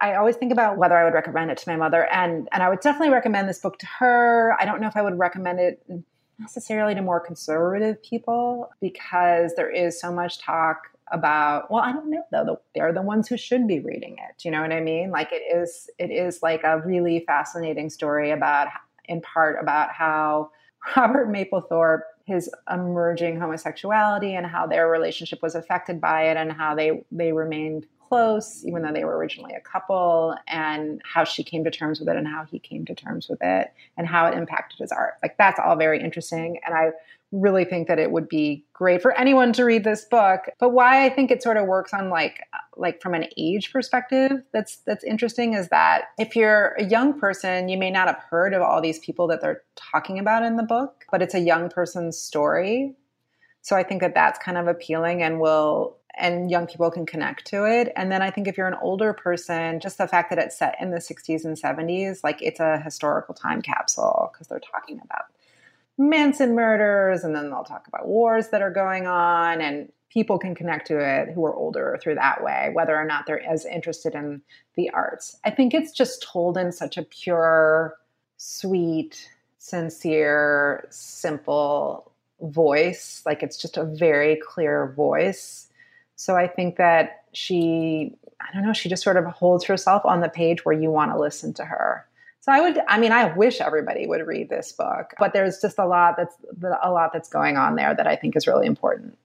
I 0.00 0.14
always 0.14 0.36
think 0.36 0.52
about 0.52 0.78
whether 0.78 0.96
I 0.96 1.04
would 1.04 1.14
recommend 1.14 1.50
it 1.50 1.58
to 1.58 1.68
my 1.68 1.76
mother 1.76 2.06
and, 2.12 2.48
and 2.52 2.62
I 2.62 2.68
would 2.68 2.80
definitely 2.80 3.10
recommend 3.10 3.48
this 3.48 3.58
book 3.58 3.78
to 3.80 3.86
her. 3.98 4.56
I 4.58 4.64
don't 4.64 4.80
know 4.80 4.88
if 4.88 4.96
I 4.96 5.02
would 5.02 5.18
recommend 5.18 5.60
it 5.60 5.82
necessarily 6.38 6.94
to 6.94 7.02
more 7.02 7.20
conservative 7.20 8.02
people 8.02 8.70
because 8.80 9.52
there 9.56 9.70
is 9.70 10.00
so 10.00 10.10
much 10.10 10.38
talk 10.38 10.88
about 11.12 11.70
well 11.70 11.82
i 11.82 11.92
don't 11.92 12.10
know 12.10 12.22
though 12.30 12.60
they're 12.74 12.92
the 12.92 13.02
ones 13.02 13.28
who 13.28 13.36
should 13.36 13.66
be 13.66 13.80
reading 13.80 14.16
it 14.18 14.44
you 14.44 14.50
know 14.50 14.60
what 14.60 14.72
i 14.72 14.80
mean? 14.80 15.10
Like 15.10 15.30
it 15.32 15.42
is 15.54 15.90
it 15.98 16.10
is 16.10 16.42
like 16.42 16.62
a 16.64 16.80
really 16.80 17.24
fascinating 17.26 17.90
story 17.90 18.30
about 18.30 18.68
in 19.06 19.20
part 19.20 19.58
about 19.60 19.90
how 19.90 20.50
robert 20.96 21.28
mapplethorpe 21.28 22.02
his 22.24 22.50
emerging 22.72 23.40
homosexuality 23.40 24.34
and 24.34 24.46
how 24.46 24.66
their 24.66 24.88
relationship 24.88 25.42
was 25.42 25.54
affected 25.54 26.00
by 26.00 26.22
it 26.22 26.36
and 26.36 26.52
how 26.52 26.74
they 26.74 27.02
they 27.10 27.32
remained 27.32 27.86
close 28.08 28.64
even 28.64 28.82
though 28.82 28.92
they 28.92 29.04
were 29.04 29.16
originally 29.16 29.54
a 29.54 29.60
couple 29.60 30.34
and 30.48 31.00
how 31.04 31.22
she 31.22 31.44
came 31.44 31.64
to 31.64 31.70
terms 31.70 32.00
with 32.00 32.08
it 32.08 32.16
and 32.16 32.26
how 32.26 32.44
he 32.44 32.58
came 32.58 32.84
to 32.84 32.94
terms 32.94 33.28
with 33.28 33.38
it 33.40 33.72
and 33.96 34.06
how 34.06 34.26
it 34.26 34.36
impacted 34.36 34.80
his 34.80 34.90
art. 34.90 35.14
Like 35.22 35.36
that's 35.38 35.60
all 35.60 35.76
very 35.76 36.02
interesting 36.02 36.58
and 36.64 36.74
i 36.74 36.90
really 37.32 37.64
think 37.64 37.86
that 37.88 37.98
it 37.98 38.10
would 38.10 38.28
be 38.28 38.64
great 38.72 39.00
for 39.00 39.12
anyone 39.12 39.52
to 39.52 39.64
read 39.64 39.84
this 39.84 40.04
book 40.04 40.42
but 40.58 40.70
why 40.70 41.04
i 41.04 41.08
think 41.08 41.30
it 41.30 41.42
sort 41.42 41.56
of 41.56 41.66
works 41.66 41.94
on 41.94 42.10
like 42.10 42.40
like 42.76 43.00
from 43.00 43.14
an 43.14 43.26
age 43.36 43.72
perspective 43.72 44.42
that's 44.52 44.78
that's 44.78 45.04
interesting 45.04 45.54
is 45.54 45.68
that 45.68 46.06
if 46.18 46.34
you're 46.34 46.74
a 46.78 46.84
young 46.84 47.18
person 47.18 47.68
you 47.68 47.78
may 47.78 47.90
not 47.90 48.08
have 48.08 48.18
heard 48.30 48.52
of 48.52 48.62
all 48.62 48.80
these 48.80 48.98
people 48.98 49.28
that 49.28 49.40
they're 49.40 49.62
talking 49.76 50.18
about 50.18 50.42
in 50.42 50.56
the 50.56 50.62
book 50.62 51.04
but 51.10 51.22
it's 51.22 51.34
a 51.34 51.40
young 51.40 51.68
person's 51.68 52.18
story. 52.18 52.94
So 53.62 53.76
i 53.76 53.82
think 53.82 54.00
that 54.00 54.14
that's 54.14 54.38
kind 54.38 54.58
of 54.58 54.66
appealing 54.66 55.22
and 55.22 55.40
will 55.40 55.96
and 56.16 56.50
young 56.50 56.66
people 56.66 56.90
can 56.90 57.06
connect 57.06 57.46
to 57.46 57.64
it. 57.64 57.92
And 57.96 58.10
then 58.10 58.22
i 58.22 58.30
think 58.30 58.48
if 58.48 58.56
you're 58.56 58.68
an 58.68 58.78
older 58.82 59.12
person 59.12 59.80
just 59.80 59.98
the 59.98 60.08
fact 60.08 60.30
that 60.30 60.38
it's 60.38 60.58
set 60.58 60.76
in 60.80 60.90
the 60.90 60.98
60s 60.98 61.44
and 61.44 61.60
70s 61.60 62.24
like 62.24 62.42
it's 62.42 62.60
a 62.60 62.78
historical 62.78 63.34
time 63.34 63.62
capsule 63.62 64.30
because 64.32 64.48
they're 64.48 64.60
talking 64.60 65.00
about 65.04 65.26
Manson 66.00 66.54
murders, 66.54 67.24
and 67.24 67.36
then 67.36 67.50
they'll 67.50 67.62
talk 67.62 67.86
about 67.86 68.08
wars 68.08 68.48
that 68.48 68.62
are 68.62 68.70
going 68.70 69.06
on, 69.06 69.60
and 69.60 69.92
people 70.08 70.38
can 70.38 70.54
connect 70.54 70.86
to 70.86 70.98
it 70.98 71.28
who 71.34 71.44
are 71.44 71.54
older 71.54 71.98
through 72.02 72.14
that 72.14 72.42
way, 72.42 72.70
whether 72.72 72.96
or 72.96 73.04
not 73.04 73.26
they're 73.26 73.46
as 73.46 73.66
interested 73.66 74.14
in 74.14 74.40
the 74.76 74.88
arts. 74.90 75.38
I 75.44 75.50
think 75.50 75.74
it's 75.74 75.92
just 75.92 76.22
told 76.22 76.56
in 76.56 76.72
such 76.72 76.96
a 76.96 77.02
pure, 77.02 77.96
sweet, 78.38 79.28
sincere, 79.58 80.86
simple 80.88 82.10
voice. 82.40 83.22
Like 83.26 83.42
it's 83.42 83.58
just 83.58 83.76
a 83.76 83.84
very 83.84 84.36
clear 84.36 84.94
voice. 84.96 85.68
So 86.16 86.34
I 86.34 86.48
think 86.48 86.76
that 86.76 87.24
she, 87.34 88.16
I 88.40 88.52
don't 88.54 88.64
know, 88.64 88.72
she 88.72 88.88
just 88.88 89.02
sort 89.02 89.18
of 89.18 89.26
holds 89.26 89.64
herself 89.64 90.04
on 90.06 90.22
the 90.22 90.30
page 90.30 90.64
where 90.64 90.74
you 90.74 90.90
want 90.90 91.12
to 91.12 91.20
listen 91.20 91.52
to 91.54 91.64
her. 91.66 92.06
So 92.40 92.52
I 92.52 92.60
would, 92.60 92.78
I 92.88 92.98
mean, 92.98 93.12
I 93.12 93.34
wish 93.34 93.60
everybody 93.60 94.06
would 94.06 94.26
read 94.26 94.48
this 94.48 94.72
book, 94.72 95.12
but 95.18 95.32
there's 95.32 95.60
just 95.60 95.78
a 95.78 95.86
lot 95.86 96.16
that's 96.16 96.34
a 96.82 96.90
lot 96.90 97.12
that's 97.12 97.28
going 97.28 97.56
on 97.56 97.74
there 97.74 97.94
that 97.94 98.06
I 98.06 98.16
think 98.16 98.34
is 98.34 98.46
really 98.46 98.66
important. 98.66 99.18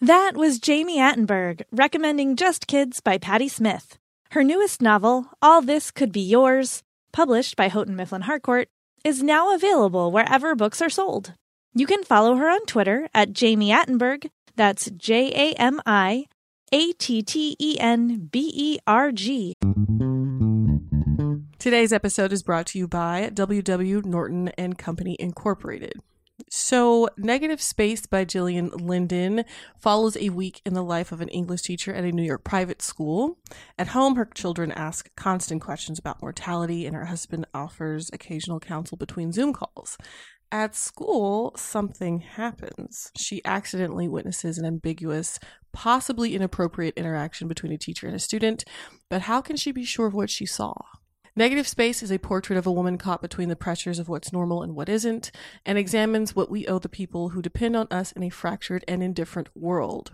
That 0.00 0.36
was 0.36 0.58
Jami 0.58 0.98
Attenberg 0.98 1.62
recommending 1.70 2.34
Just 2.34 2.66
Kids 2.66 3.00
by 3.00 3.18
Patti 3.18 3.48
Smith. 3.48 3.98
Her 4.30 4.42
newest 4.42 4.80
novel, 4.80 5.26
All 5.42 5.60
This 5.60 5.90
Could 5.90 6.10
Be 6.10 6.22
Yours, 6.22 6.82
published 7.12 7.54
by 7.56 7.68
Houghton 7.68 7.94
Mifflin 7.94 8.22
Harcourt, 8.22 8.68
is 9.04 9.22
now 9.22 9.54
available 9.54 10.10
wherever 10.10 10.54
books 10.54 10.80
are 10.80 10.90
sold. 10.90 11.34
You 11.74 11.86
can 11.86 12.02
follow 12.04 12.36
her 12.36 12.48
on 12.48 12.64
Twitter 12.66 13.08
at 13.14 13.32
Jami 13.32 13.70
Attenberg. 13.70 14.30
That's 14.56 14.90
J 14.90 15.30
A 15.30 15.54
M 15.54 15.80
I 15.86 16.26
A 16.72 16.92
T 16.92 17.22
T 17.22 17.56
E 17.58 17.76
N 17.78 18.28
B 18.32 18.50
E 18.54 18.78
R 18.86 19.12
G. 19.12 19.54
Today's 21.62 21.92
episode 21.92 22.32
is 22.32 22.42
brought 22.42 22.66
to 22.66 22.78
you 22.80 22.88
by 22.88 23.30
WW 23.32 24.04
Norton 24.04 24.48
and 24.58 24.76
Company 24.76 25.16
Incorporated. 25.20 25.92
So, 26.50 27.08
Negative 27.16 27.62
Space 27.62 28.04
by 28.04 28.24
Jillian 28.24 28.80
Linden 28.80 29.44
follows 29.78 30.16
a 30.16 30.30
week 30.30 30.60
in 30.66 30.74
the 30.74 30.82
life 30.82 31.12
of 31.12 31.20
an 31.20 31.28
English 31.28 31.62
teacher 31.62 31.94
at 31.94 32.02
a 32.02 32.10
New 32.10 32.24
York 32.24 32.42
private 32.42 32.82
school. 32.82 33.38
At 33.78 33.86
home, 33.86 34.16
her 34.16 34.24
children 34.24 34.72
ask 34.72 35.14
constant 35.14 35.62
questions 35.62 36.00
about 36.00 36.20
mortality, 36.20 36.84
and 36.84 36.96
her 36.96 37.04
husband 37.04 37.46
offers 37.54 38.10
occasional 38.12 38.58
counsel 38.58 38.96
between 38.96 39.30
Zoom 39.30 39.52
calls. 39.52 39.96
At 40.50 40.74
school, 40.74 41.54
something 41.56 42.18
happens. 42.18 43.12
She 43.16 43.40
accidentally 43.44 44.08
witnesses 44.08 44.58
an 44.58 44.64
ambiguous, 44.64 45.38
possibly 45.72 46.34
inappropriate 46.34 46.94
interaction 46.96 47.46
between 47.46 47.70
a 47.70 47.78
teacher 47.78 48.08
and 48.08 48.16
a 48.16 48.18
student, 48.18 48.64
but 49.08 49.22
how 49.22 49.40
can 49.40 49.54
she 49.54 49.70
be 49.70 49.84
sure 49.84 50.06
of 50.06 50.14
what 50.14 50.28
she 50.28 50.44
saw? 50.44 50.74
Negative 51.34 51.66
Space 51.66 52.02
is 52.02 52.12
a 52.12 52.18
portrait 52.18 52.58
of 52.58 52.66
a 52.66 52.72
woman 52.72 52.98
caught 52.98 53.22
between 53.22 53.48
the 53.48 53.56
pressures 53.56 53.98
of 53.98 54.06
what's 54.06 54.34
normal 54.34 54.62
and 54.62 54.74
what 54.74 54.90
isn't, 54.90 55.30
and 55.64 55.78
examines 55.78 56.36
what 56.36 56.50
we 56.50 56.66
owe 56.66 56.78
the 56.78 56.90
people 56.90 57.30
who 57.30 57.40
depend 57.40 57.74
on 57.74 57.88
us 57.90 58.12
in 58.12 58.22
a 58.22 58.28
fractured 58.28 58.84
and 58.86 59.02
indifferent 59.02 59.48
world. 59.56 60.12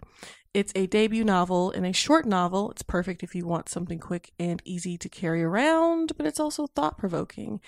It's 0.54 0.72
a 0.76 0.86
debut 0.86 1.24
novel 1.24 1.72
and 1.72 1.84
a 1.84 1.92
short 1.92 2.24
novel. 2.24 2.70
It's 2.70 2.82
perfect 2.82 3.24
if 3.24 3.34
you 3.34 3.48
want 3.48 3.68
something 3.68 3.98
quick 3.98 4.30
and 4.38 4.62
easy 4.64 4.96
to 4.96 5.08
carry 5.08 5.42
around, 5.42 6.12
but 6.16 6.24
it's 6.24 6.38
also 6.38 6.68
thought 6.68 6.98
provoking. 6.98 7.60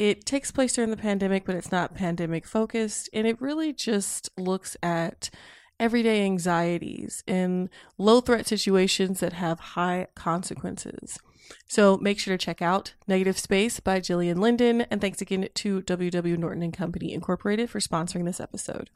It 0.00 0.26
takes 0.26 0.50
place 0.50 0.72
during 0.74 0.90
the 0.90 0.96
pandemic, 0.96 1.44
but 1.44 1.54
it's 1.54 1.70
not 1.70 1.94
pandemic 1.94 2.44
focused, 2.44 3.08
and 3.12 3.24
it 3.24 3.40
really 3.40 3.72
just 3.72 4.30
looks 4.36 4.76
at 4.82 5.30
everyday 5.78 6.24
anxieties 6.24 7.22
in 7.26 7.70
low 7.98 8.20
threat 8.20 8.48
situations 8.48 9.20
that 9.20 9.34
have 9.34 9.60
high 9.60 10.08
consequences. 10.16 11.20
So 11.66 11.96
make 11.98 12.18
sure 12.18 12.36
to 12.36 12.44
check 12.44 12.62
out 12.62 12.94
Negative 13.06 13.38
Space 13.38 13.80
by 13.80 14.00
Jillian 14.00 14.38
Linden. 14.38 14.82
And 14.82 15.00
thanks 15.00 15.20
again 15.20 15.48
to 15.52 15.82
WW 15.82 16.38
Norton 16.38 16.62
and 16.62 16.72
Company 16.72 17.12
Incorporated 17.12 17.70
for 17.70 17.80
sponsoring 17.80 18.24
this 18.24 18.40
episode. 18.40 18.90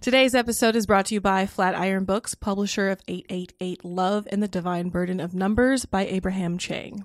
Today's 0.00 0.34
episode 0.34 0.76
is 0.76 0.86
brought 0.86 1.06
to 1.06 1.14
you 1.14 1.20
by 1.20 1.46
Flatiron 1.46 2.04
Books, 2.04 2.34
publisher 2.34 2.90
of 2.90 3.00
888 3.08 3.84
Love 3.84 4.28
and 4.30 4.42
the 4.42 4.48
Divine 4.48 4.88
Burden 4.90 5.18
of 5.18 5.34
Numbers 5.34 5.84
by 5.84 6.06
Abraham 6.06 6.58
Chang. 6.58 7.04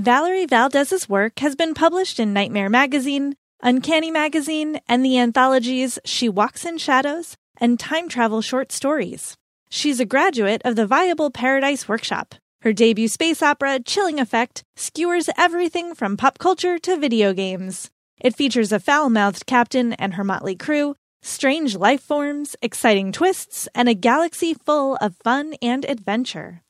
Valerie 0.00 0.46
Valdes's 0.46 1.08
work 1.08 1.40
has 1.40 1.56
been 1.56 1.74
published 1.74 2.20
in 2.20 2.32
Nightmare 2.32 2.68
Magazine, 2.70 3.34
Uncanny 3.64 4.12
Magazine, 4.12 4.78
and 4.86 5.04
the 5.04 5.18
anthologies 5.18 5.98
She 6.04 6.28
Walks 6.28 6.64
in 6.64 6.78
Shadows 6.78 7.36
and 7.56 7.80
Time 7.80 8.08
Travel 8.08 8.40
Short 8.40 8.70
Stories. 8.70 9.36
She's 9.70 9.98
a 9.98 10.06
graduate 10.06 10.62
of 10.64 10.76
the 10.76 10.86
Viable 10.86 11.32
Paradise 11.32 11.88
Workshop. 11.88 12.36
Her 12.62 12.72
debut 12.72 13.08
space 13.08 13.42
opera, 13.42 13.80
Chilling 13.80 14.20
Effect, 14.20 14.62
skewers 14.76 15.28
everything 15.36 15.96
from 15.96 16.16
pop 16.16 16.38
culture 16.38 16.78
to 16.78 16.96
video 16.96 17.32
games. 17.32 17.90
It 18.20 18.36
features 18.36 18.70
a 18.70 18.78
foul 18.78 19.10
mouthed 19.10 19.46
captain 19.46 19.94
and 19.94 20.14
her 20.14 20.22
motley 20.22 20.54
crew, 20.54 20.94
strange 21.22 21.74
life 21.74 22.02
forms, 22.02 22.54
exciting 22.62 23.10
twists, 23.10 23.66
and 23.74 23.88
a 23.88 23.94
galaxy 23.94 24.54
full 24.54 24.94
of 25.00 25.16
fun 25.16 25.54
and 25.60 25.84
adventure. 25.84 26.62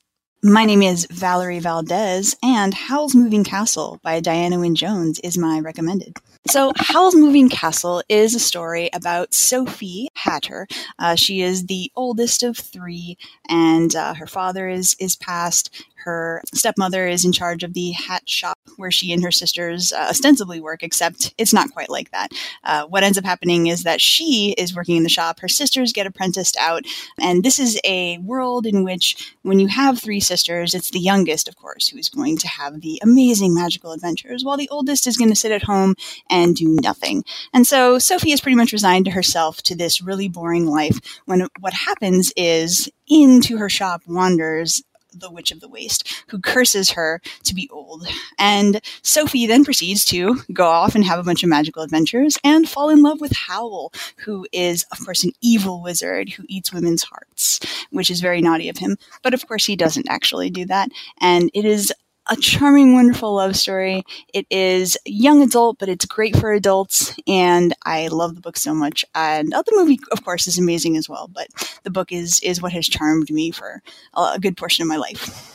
My 0.42 0.64
name 0.64 0.82
is 0.82 1.04
Valerie 1.10 1.58
Valdes, 1.58 2.36
and 2.44 2.72
Howl's 2.72 3.16
Moving 3.16 3.42
Castle 3.42 3.98
by 4.04 4.20
Diana 4.20 4.60
Wynne 4.60 4.76
Jones 4.76 5.18
is 5.24 5.36
my 5.36 5.58
recommended. 5.58 6.16
So, 6.46 6.70
Howl's 6.76 7.16
Moving 7.16 7.48
Castle 7.48 8.04
is 8.08 8.36
a 8.36 8.38
story 8.38 8.88
about 8.92 9.34
Sophie 9.34 10.08
Hatter. 10.14 10.68
Uh, 10.96 11.16
she 11.16 11.42
is 11.42 11.66
the 11.66 11.90
oldest 11.96 12.44
of 12.44 12.56
three, 12.56 13.18
and 13.48 13.96
uh, 13.96 14.14
her 14.14 14.28
father 14.28 14.68
is 14.68 14.94
is 15.00 15.16
passed 15.16 15.74
her 16.08 16.40
stepmother 16.54 17.06
is 17.06 17.26
in 17.26 17.32
charge 17.32 17.62
of 17.62 17.74
the 17.74 17.90
hat 17.90 18.26
shop 18.26 18.56
where 18.76 18.90
she 18.90 19.12
and 19.12 19.22
her 19.22 19.30
sisters 19.30 19.92
uh, 19.92 20.06
ostensibly 20.08 20.58
work, 20.58 20.82
except 20.82 21.34
it's 21.36 21.52
not 21.52 21.70
quite 21.70 21.90
like 21.90 22.10
that. 22.12 22.28
Uh, 22.64 22.84
what 22.86 23.02
ends 23.02 23.18
up 23.18 23.26
happening 23.26 23.66
is 23.66 23.82
that 23.82 24.00
she 24.00 24.54
is 24.56 24.74
working 24.74 24.96
in 24.96 25.02
the 25.02 25.08
shop, 25.10 25.40
her 25.40 25.48
sisters 25.48 25.92
get 25.92 26.06
apprenticed 26.06 26.56
out, 26.58 26.84
and 27.20 27.44
this 27.44 27.58
is 27.58 27.78
a 27.84 28.16
world 28.18 28.64
in 28.64 28.84
which 28.84 29.34
when 29.42 29.58
you 29.58 29.68
have 29.68 29.98
three 29.98 30.20
sisters, 30.20 30.74
it's 30.74 30.90
the 30.90 30.98
youngest, 30.98 31.46
of 31.46 31.56
course, 31.56 31.88
who 31.88 31.98
is 31.98 32.08
going 32.08 32.38
to 32.38 32.48
have 32.48 32.80
the 32.80 32.98
amazing 33.02 33.54
magical 33.54 33.92
adventures, 33.92 34.44
while 34.44 34.56
the 34.56 34.68
oldest 34.70 35.06
is 35.06 35.18
going 35.18 35.30
to 35.30 35.36
sit 35.36 35.52
at 35.52 35.64
home 35.64 35.94
and 36.30 36.56
do 36.56 36.78
nothing. 36.82 37.22
And 37.52 37.66
so 37.66 37.98
Sophie 37.98 38.32
is 38.32 38.40
pretty 38.40 38.56
much 38.56 38.72
resigned 38.72 39.04
to 39.04 39.10
herself 39.10 39.60
to 39.64 39.76
this 39.76 40.00
really 40.00 40.28
boring 40.28 40.66
life 40.66 40.98
when 41.26 41.46
what 41.60 41.74
happens 41.74 42.32
is 42.34 42.88
into 43.06 43.58
her 43.58 43.68
shop 43.68 44.02
wanders 44.06 44.82
the 45.12 45.30
Witch 45.30 45.50
of 45.50 45.60
the 45.60 45.68
Waste, 45.68 46.24
who 46.28 46.40
curses 46.40 46.90
her 46.90 47.20
to 47.44 47.54
be 47.54 47.68
old. 47.70 48.06
And 48.38 48.80
Sophie 49.02 49.46
then 49.46 49.64
proceeds 49.64 50.04
to 50.06 50.40
go 50.52 50.66
off 50.66 50.94
and 50.94 51.04
have 51.04 51.18
a 51.18 51.24
bunch 51.24 51.42
of 51.42 51.48
magical 51.48 51.82
adventures 51.82 52.38
and 52.44 52.68
fall 52.68 52.90
in 52.90 53.02
love 53.02 53.20
with 53.20 53.32
Howl, 53.32 53.92
who 54.18 54.46
is, 54.52 54.84
of 54.92 55.04
course, 55.04 55.24
an 55.24 55.32
evil 55.40 55.82
wizard 55.82 56.30
who 56.30 56.44
eats 56.48 56.72
women's 56.72 57.04
hearts, 57.04 57.60
which 57.90 58.10
is 58.10 58.20
very 58.20 58.40
naughty 58.40 58.68
of 58.68 58.78
him. 58.78 58.96
But 59.22 59.34
of 59.34 59.46
course, 59.46 59.64
he 59.64 59.76
doesn't 59.76 60.08
actually 60.08 60.50
do 60.50 60.64
that. 60.66 60.90
And 61.20 61.50
it 61.54 61.64
is 61.64 61.92
a 62.28 62.36
charming, 62.36 62.94
wonderful 62.94 63.34
love 63.34 63.56
story. 63.56 64.04
It 64.34 64.46
is 64.50 64.96
young 65.04 65.42
adult, 65.42 65.78
but 65.78 65.88
it's 65.88 66.04
great 66.04 66.36
for 66.36 66.52
adults, 66.52 67.14
and 67.26 67.74
I 67.84 68.08
love 68.08 68.34
the 68.34 68.40
book 68.40 68.56
so 68.56 68.74
much. 68.74 69.04
And 69.14 69.52
uh, 69.54 69.62
the 69.62 69.76
movie, 69.76 69.98
of 70.12 70.24
course, 70.24 70.46
is 70.46 70.58
amazing 70.58 70.96
as 70.96 71.08
well. 71.08 71.28
But 71.28 71.48
the 71.84 71.90
book 71.90 72.12
is 72.12 72.40
is 72.40 72.60
what 72.60 72.72
has 72.72 72.86
charmed 72.86 73.30
me 73.30 73.50
for 73.50 73.82
a 74.14 74.38
good 74.38 74.56
portion 74.56 74.82
of 74.82 74.88
my 74.88 74.96
life. 74.96 75.54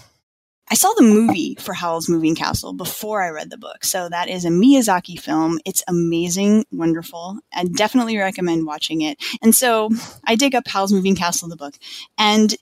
I 0.70 0.75
saw 0.75 0.92
the 0.94 1.03
movie 1.03 1.56
for 1.60 1.74
Howl's 1.74 2.10
Moving 2.10 2.36
Castle 2.36 2.74
before 2.74 3.22
I 3.22 3.30
read 3.30 3.51
the 3.51 3.58
book. 3.58 3.84
So 3.84 4.08
that 4.10 4.30
is 4.30 4.46
a 4.46 4.50
Miyazaki 4.50 5.20
film. 5.20 5.60
It's 5.65 5.84
amazing, 5.88 6.65
wonderful. 6.72 7.38
I 7.53 7.65
definitely 7.65 8.18
recommend 8.18 8.65
watching 8.65 9.01
it. 9.01 9.22
And 9.42 9.53
so 9.53 9.89
I 10.25 10.36
dig 10.36 10.56
up 10.56 10.68
Howl's 10.68 10.94
Moving 10.94 11.15
Castle, 11.15 11.50
the 11.50 11.58
book, 11.58 11.75
and 12.18 12.56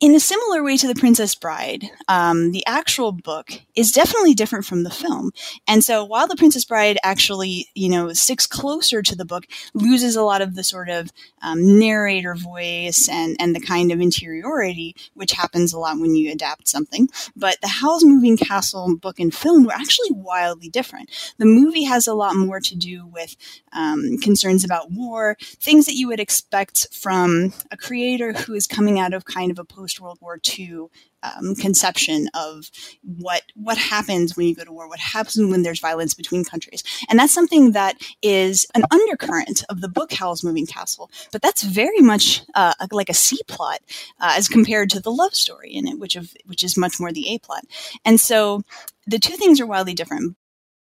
in 0.00 0.14
a 0.14 0.20
similar 0.20 0.62
way 0.62 0.76
to 0.76 0.86
The 0.86 0.94
Princess 0.94 1.34
Bride, 1.34 1.90
um, 2.06 2.52
the 2.52 2.64
actual 2.66 3.10
book 3.10 3.50
is 3.74 3.90
definitely 3.90 4.32
different 4.32 4.64
from 4.64 4.84
the 4.84 4.90
film. 4.90 5.32
And 5.66 5.82
so 5.82 6.04
while 6.04 6.28
The 6.28 6.36
Princess 6.36 6.64
Bride 6.64 6.98
actually, 7.02 7.66
you 7.74 7.88
know, 7.88 8.12
sticks 8.12 8.46
closer 8.46 9.02
to 9.02 9.16
the 9.16 9.24
book, 9.24 9.46
loses 9.74 10.14
a 10.14 10.22
lot 10.22 10.40
of 10.40 10.54
the 10.54 10.62
sort 10.62 10.88
of 10.88 11.10
um, 11.42 11.80
narrator 11.80 12.36
voice 12.36 13.08
and, 13.10 13.36
and 13.40 13.56
the 13.56 13.60
kind 13.60 13.90
of 13.90 14.00
interiority, 14.00 14.94
which 15.14 15.32
happens 15.32 15.72
a 15.72 15.78
lot 15.78 15.98
when 15.98 16.14
you 16.14 16.30
adapt 16.30 16.68
something. 16.68 17.08
But 17.34 17.60
the 17.60 17.68
Howl's 17.68 18.04
Moving 18.04 18.36
Castle 18.36 18.96
book 18.96 19.18
and 19.18 19.34
film 19.34 19.64
were 19.64 19.72
actually 19.72 20.12
wildly 20.12 20.68
different. 20.68 21.10
The 21.38 21.46
movie 21.46 21.84
has 21.84 22.06
a 22.06 22.14
lot 22.14 22.36
more 22.36 22.60
to 22.60 22.76
do 22.76 23.04
with 23.06 23.34
um, 23.72 24.18
concerns 24.18 24.62
about 24.62 24.92
war, 24.92 25.36
things 25.40 25.86
that 25.86 25.94
you 25.94 26.06
would 26.06 26.20
expect 26.20 26.86
from 26.94 27.52
a 27.72 27.76
creator 27.76 28.32
who 28.32 28.54
is 28.54 28.68
coming 28.68 29.00
out 29.00 29.12
of 29.12 29.24
kind 29.24 29.50
of 29.50 29.58
a 29.58 29.64
post 29.64 29.87
post 29.88 30.00
World 30.00 30.18
War 30.20 30.38
II 30.58 30.86
um, 31.22 31.54
conception 31.54 32.28
of 32.34 32.70
what 33.02 33.42
what 33.54 33.78
happens 33.78 34.36
when 34.36 34.46
you 34.46 34.54
go 34.54 34.64
to 34.64 34.72
war, 34.72 34.88
what 34.88 34.98
happens 34.98 35.38
when 35.38 35.62
there's 35.62 35.80
violence 35.80 36.14
between 36.14 36.44
countries, 36.44 36.84
and 37.08 37.18
that's 37.18 37.32
something 37.32 37.72
that 37.72 37.96
is 38.22 38.66
an 38.74 38.82
undercurrent 38.90 39.64
of 39.70 39.80
the 39.80 39.88
book 39.88 40.12
Howl's 40.12 40.44
Moving 40.44 40.66
Castle. 40.66 41.10
But 41.32 41.42
that's 41.42 41.62
very 41.62 42.00
much 42.00 42.42
uh, 42.54 42.74
like 42.92 43.08
a 43.08 43.14
C 43.14 43.38
plot 43.48 43.80
uh, 44.20 44.34
as 44.36 44.46
compared 44.46 44.90
to 44.90 45.00
the 45.00 45.10
love 45.10 45.34
story 45.34 45.70
in 45.70 45.88
it, 45.88 45.98
which 45.98 46.16
of 46.16 46.32
which 46.44 46.62
is 46.62 46.76
much 46.76 47.00
more 47.00 47.10
the 47.10 47.34
A 47.34 47.38
plot. 47.38 47.64
And 48.04 48.20
so 48.20 48.62
the 49.06 49.18
two 49.18 49.36
things 49.36 49.60
are 49.60 49.66
wildly 49.66 49.94
different. 49.94 50.36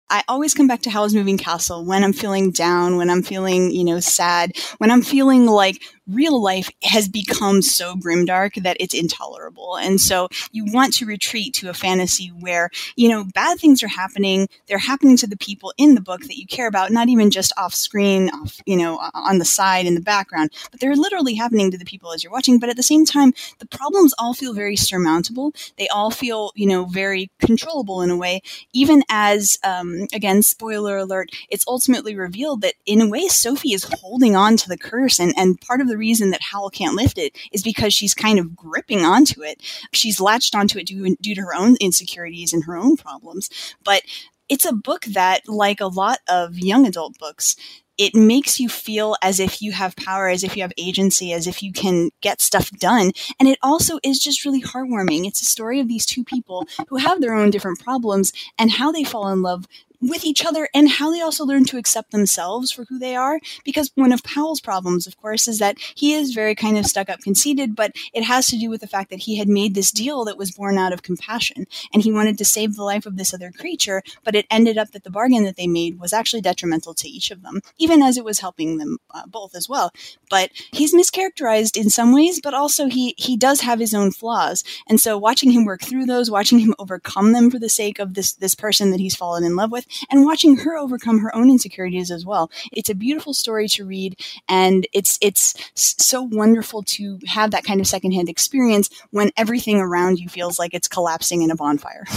I 0.10 0.24
always 0.30 0.54
come 0.54 0.68
back 0.68 0.82
to 0.84 0.90
Howl's 0.90 1.14
Moving 1.14 1.38
Castle 1.38 1.84
when 1.84 2.02
I'm 2.02 2.14
feeling 2.14 2.52
down, 2.52 2.96
when 2.96 3.10
I'm 3.10 3.24
feeling, 3.24 3.72
you 3.72 3.84
know, 3.84 4.00
sad, 4.00 4.54
when 4.78 4.90
I'm 4.90 5.02
feeling 5.02 5.46
like 5.46 5.82
real 6.08 6.42
life 6.42 6.70
has 6.84 7.08
become 7.08 7.62
so 7.62 7.96
grimdark 7.96 8.62
that 8.64 8.78
it's 8.80 8.94
intolerable. 8.94 9.76
And 9.78 10.00
so 10.00 10.30
you 10.52 10.66
want 10.72 10.94
to 10.96 11.06
retreat 11.06 11.54
to 11.56 11.70
a 11.70 11.74
fantasy 11.74 12.30
where, 12.30 12.70
you 12.96 13.10
know, 13.10 13.26
bad 13.34 13.60
things 13.60 13.84
are 13.84 13.88
happening. 13.88 14.48
They're 14.68 14.78
happening 14.78 15.18
to 15.18 15.28
the 15.28 15.38
people 15.38 15.74
in 15.78 15.96
the 15.96 16.02
book 16.02 16.22
that 16.22 16.38
you 16.38 16.46
care 16.46 16.68
about, 16.68 16.92
not 16.92 17.10
even 17.10 17.32
just 17.32 17.52
off 17.58 17.74
screen, 17.74 18.30
off, 18.30 18.60
you 18.66 18.78
know, 18.78 19.00
on 19.14 19.40
the 19.40 19.46
side 19.46 19.86
in 19.86 19.96
the 19.96 20.02
background, 20.02 20.52
but 20.72 20.80
they're 20.80 20.96
literally 20.96 21.36
happening 21.36 21.72
to 21.72 21.78
the 21.78 21.86
people 21.86 22.14
as 22.14 22.24
you're 22.24 22.34
watching. 22.34 22.60
But 22.60 22.70
at 22.70 22.78
the 22.78 22.84
same 22.84 23.06
time, 23.06 23.34
the 23.60 23.68
problems 23.68 24.14
all 24.18 24.34
feel 24.34 24.54
very 24.54 24.76
surmountable. 24.76 25.54
They 25.78 25.88
all 25.90 26.12
feel, 26.12 26.52
you 26.56 26.68
know, 26.68 26.86
very 26.86 27.30
controllable 27.40 28.02
in 28.02 28.10
a 28.10 28.18
way, 28.18 28.42
even 28.74 29.04
as, 29.10 29.58
um, 29.64 30.08
again, 30.14 30.42
spoiler 30.42 30.98
alert, 30.98 31.30
it's 31.50 31.66
ultimately 31.68 32.16
revealed 32.16 32.62
that 32.62 32.76
in 32.86 33.02
a 33.02 33.10
way, 33.10 33.28
Sophie 33.28 33.74
is 33.74 33.90
holding 34.02 34.36
on 34.36 34.58
to 34.58 34.70
the 34.70 34.78
curse 34.78 35.20
and, 35.20 35.34
and 35.38 35.60
part 35.62 35.82
of 35.82 35.88
the 35.88 35.97
reason 35.98 36.32
that 36.32 36.42
Howl 36.42 36.70
can't 36.70 36.96
lift 36.96 37.18
it 37.18 37.38
is 37.52 37.64
because 37.64 37.94
she's 37.94 38.14
kind 38.14 38.40
of 38.40 38.56
gripping 38.56 39.02
onto 39.02 39.44
it. 39.44 39.62
She's 39.94 40.22
latched 40.22 40.56
onto 40.56 40.80
it 40.80 40.88
due, 40.88 41.16
due 41.22 41.36
to 41.36 41.42
her 41.42 41.56
own 41.56 41.76
insecurities 41.80 42.54
and 42.54 42.64
her 42.66 42.78
own 42.78 42.98
problems. 42.98 43.50
But 43.84 44.04
it's 44.50 44.66
a 44.66 44.74
book 44.74 45.06
that, 45.06 45.48
like 45.48 45.82
a 45.82 45.88
lot 45.88 46.20
of 46.28 46.58
young 46.58 46.88
adult 46.88 47.18
books, 47.18 47.56
it 47.98 48.14
makes 48.14 48.60
you 48.60 48.70
feel 48.70 49.16
as 49.24 49.40
if 49.40 49.62
you 49.62 49.72
have 49.72 49.96
power, 49.96 50.30
as 50.30 50.44
if 50.44 50.56
you 50.56 50.62
have 50.62 50.74
agency, 50.78 51.34
as 51.34 51.48
if 51.48 51.64
you 51.64 51.74
can 51.74 52.12
get 52.22 52.42
stuff 52.42 52.70
done. 52.72 53.12
And 53.40 53.50
it 53.50 53.58
also 53.64 54.00
is 54.04 54.20
just 54.20 54.46
really 54.46 54.62
heartwarming. 54.62 55.26
It's 55.26 55.42
a 55.42 55.46
story 55.46 55.80
of 55.80 55.88
these 55.88 56.06
two 56.06 56.24
people 56.24 56.68
who 56.90 56.98
have 56.98 57.22
their 57.22 57.34
own 57.34 57.50
different 57.50 57.80
problems 57.80 58.32
and 58.60 58.72
how 58.72 58.92
they 58.92 59.04
fall 59.04 59.30
in 59.30 59.42
love 59.42 59.66
with 60.02 60.26
each 60.26 60.46
other 60.46 60.70
and 60.74 60.90
how 60.90 61.12
they 61.12 61.22
also 61.22 61.46
learn 61.46 61.66
to 61.66 61.78
accept 61.78 62.12
themselves 62.12 62.72
for 62.72 62.86
who 62.86 63.00
they 63.00 63.16
are. 63.16 63.40
Because 63.64 63.92
one 63.96 64.12
of 64.12 64.22
Howl's 64.26 64.62
problems, 64.62 65.08
of 65.08 65.18
course, 65.18 65.48
is 65.48 65.60
that 65.60 65.78
he 65.96 66.14
is 66.14 66.34
very 66.34 66.56
kind 66.56 66.78
of 66.78 66.86
stuck 66.86 67.10
up 67.10 67.20
conceited, 67.22 67.76
but 67.76 67.96
it 68.14 68.24
has 68.24 68.48
to 68.48 68.58
do 68.58 68.70
with 68.70 68.82
the 68.82 68.88
fact 68.88 69.10
that 69.10 69.20
he 69.20 69.38
had 69.38 69.48
made 69.48 69.76
this 69.76 69.92
deal 69.92 70.26
that 70.26 70.38
was 70.38 70.52
born 70.52 70.78
out 70.78 70.94
of 70.94 71.04
compassion 71.04 71.66
and 71.94 72.04
he 72.04 72.12
wanted 72.12 72.38
to 72.38 72.46
save 72.46 72.76
the 72.76 72.84
life 72.84 73.06
of 73.06 73.18
this 73.18 73.34
other 73.34 73.52
creature, 73.52 74.04
but 74.24 74.36
it 74.36 74.46
ended 74.52 74.78
up 74.78 74.92
that 74.92 75.04
the 75.04 75.10
bargain 75.10 75.44
that 75.44 75.56
they 75.56 75.68
made 75.68 76.00
was 76.00 76.14
actually 76.14 76.42
detrimental 76.42 76.94
to 76.94 77.10
each 77.10 77.32
of 77.32 77.42
them, 77.42 77.62
even 77.78 78.02
as 78.02 78.18
it 78.18 78.26
was 78.26 78.40
helping 78.40 78.78
them 78.78 78.98
uh, 79.12 79.26
both 79.28 79.56
as 79.56 79.68
well. 79.68 79.92
But 80.30 80.52
he's 80.72 80.94
mischaracterized 80.94 81.78
in 81.78 81.90
some 81.90 82.14
ways, 82.14 82.40
but 82.42 82.54
also 82.54 82.88
he, 82.88 83.16
he 83.18 83.38
does 83.38 83.62
have 83.62 83.80
his 83.80 83.94
own 83.94 84.12
flaws. 84.12 84.64
And 84.88 85.00
so 85.00 85.18
watching 85.18 85.52
him 85.52 85.66
work 85.66 85.82
through 85.82 86.06
those, 86.06 86.30
watching 86.30 86.60
him 86.60 86.76
overcome 86.80 87.32
them 87.34 87.50
for 87.50 87.60
the 87.60 87.70
sake 87.70 88.00
of 88.00 88.14
this, 88.14 88.34
this 88.34 88.56
person 88.56 88.92
that 88.92 89.00
he's 89.00 89.16
fallen 89.16 89.44
in 89.44 89.56
love 89.56 89.72
with, 89.72 89.87
and 90.10 90.26
watching 90.26 90.58
her 90.58 90.78
overcome 90.78 91.20
her 91.20 91.36
own 91.36 91.50
insecurities 91.50 92.12
as 92.12 92.26
well. 92.26 92.52
It's 92.72 92.90
a 92.90 92.96
beautiful 92.96 93.34
story 93.34 93.68
to 93.70 93.86
read, 93.86 94.20
and 94.48 94.88
it's 94.94 95.18
it's 95.22 95.54
so 95.76 96.22
wonderful 96.22 96.84
to 96.84 97.20
have 97.28 97.52
that 97.52 97.64
kind 97.64 97.80
of 97.80 97.88
secondhand 97.88 98.30
experience 98.30 98.90
when 99.12 99.32
everything 99.38 99.80
around 99.80 100.20
you 100.20 100.30
feels 100.30 100.60
like 100.60 100.74
it's 100.74 100.88
collapsing 100.88 101.42
in 101.42 101.52
a 101.52 101.56
bonfire. 101.56 102.06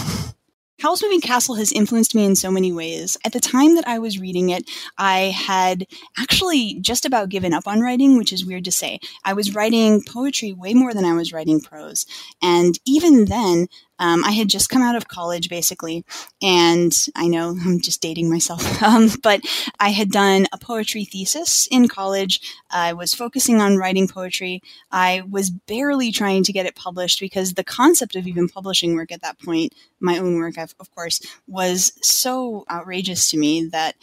Howl's 0.81 1.03
Moving 1.03 1.21
Castle 1.21 1.57
has 1.57 1.73
influenced 1.73 2.15
me 2.15 2.25
in 2.25 2.35
so 2.35 2.51
many 2.51 2.73
ways. 2.73 3.19
At 3.23 3.35
the 3.35 3.41
time 3.41 3.75
that 3.75 3.87
I 3.87 3.99
was 3.99 4.19
reading 4.19 4.49
it, 4.49 4.65
I 4.97 5.25
had 5.25 5.87
actually 6.19 6.79
just 6.81 7.05
about 7.05 7.29
given 7.29 7.53
up 7.53 7.69
on 7.69 7.83
writing, 7.83 8.17
which 8.17 8.33
is 8.33 8.47
weird 8.47 8.65
to 8.65 8.73
say. 8.73 8.99
I 9.23 9.35
was 9.35 9.55
writing 9.55 10.03
poetry 10.03 10.55
way 10.55 10.73
more 10.73 10.95
than 10.95 11.05
I 11.05 11.13
was 11.13 11.35
writing 11.35 11.61
prose. 11.61 12.07
And 12.41 12.79
even 12.87 13.27
then, 13.27 13.69
um, 14.01 14.25
I 14.25 14.33
had 14.33 14.49
just 14.49 14.71
come 14.71 14.81
out 14.83 14.97
of 14.97 15.09
college, 15.09 15.51
basically, 15.51 16.05
and 16.43 16.93
I 17.15 17.29
know 17.29 17.51
I'm 17.51 17.81
just 17.81 18.01
dating 18.01 18.31
myself, 18.31 18.83
um, 18.83 19.11
but 19.23 19.43
I 19.79 19.91
had 19.91 20.11
done 20.11 20.47
a 20.53 20.59
poetry 20.59 21.05
thesis 21.05 21.69
in 21.71 21.87
college. 21.87 22.41
I 22.71 22.95
was 22.95 23.15
focusing 23.15 23.61
on 23.61 23.77
writing 23.77 24.09
poetry. 24.09 24.63
I 24.91 25.23
was 25.29 25.51
barely 25.51 26.11
trying 26.13 26.45
to 26.45 26.53
get 26.53 26.65
it 26.67 26.75
published 26.75 27.21
because 27.21 27.55
the 27.55 27.65
concept 27.65 28.17
of 28.17 28.27
even 28.27 28.49
publishing 28.49 28.95
work 28.95 29.13
at 29.13 29.21
that 29.21 29.39
point, 29.39 29.75
my 30.01 30.17
own 30.19 30.37
work, 30.37 30.57
of 30.57 30.95
course, 30.95 31.21
was 31.47 31.93
so 32.03 32.65
outrageous 32.71 33.31
to 33.31 33.37
me 33.37 33.67
that 33.67 33.97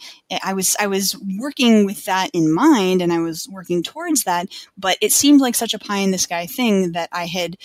I 0.44 0.54
was 0.54 0.76
I 0.78 0.86
was 0.86 1.16
working 1.38 1.84
with 1.84 2.04
that 2.04 2.30
in 2.32 2.52
mind, 2.52 3.02
and 3.02 3.12
I 3.12 3.18
was 3.18 3.48
working 3.50 3.82
towards 3.82 4.22
that. 4.24 4.48
But 4.76 4.96
it 5.00 5.12
seemed 5.12 5.40
like 5.40 5.56
such 5.56 5.74
a 5.74 5.78
pie 5.78 5.98
in 5.98 6.12
the 6.12 6.18
sky 6.18 6.46
thing 6.46 6.92
that 6.92 7.08
I 7.10 7.26
had 7.26 7.56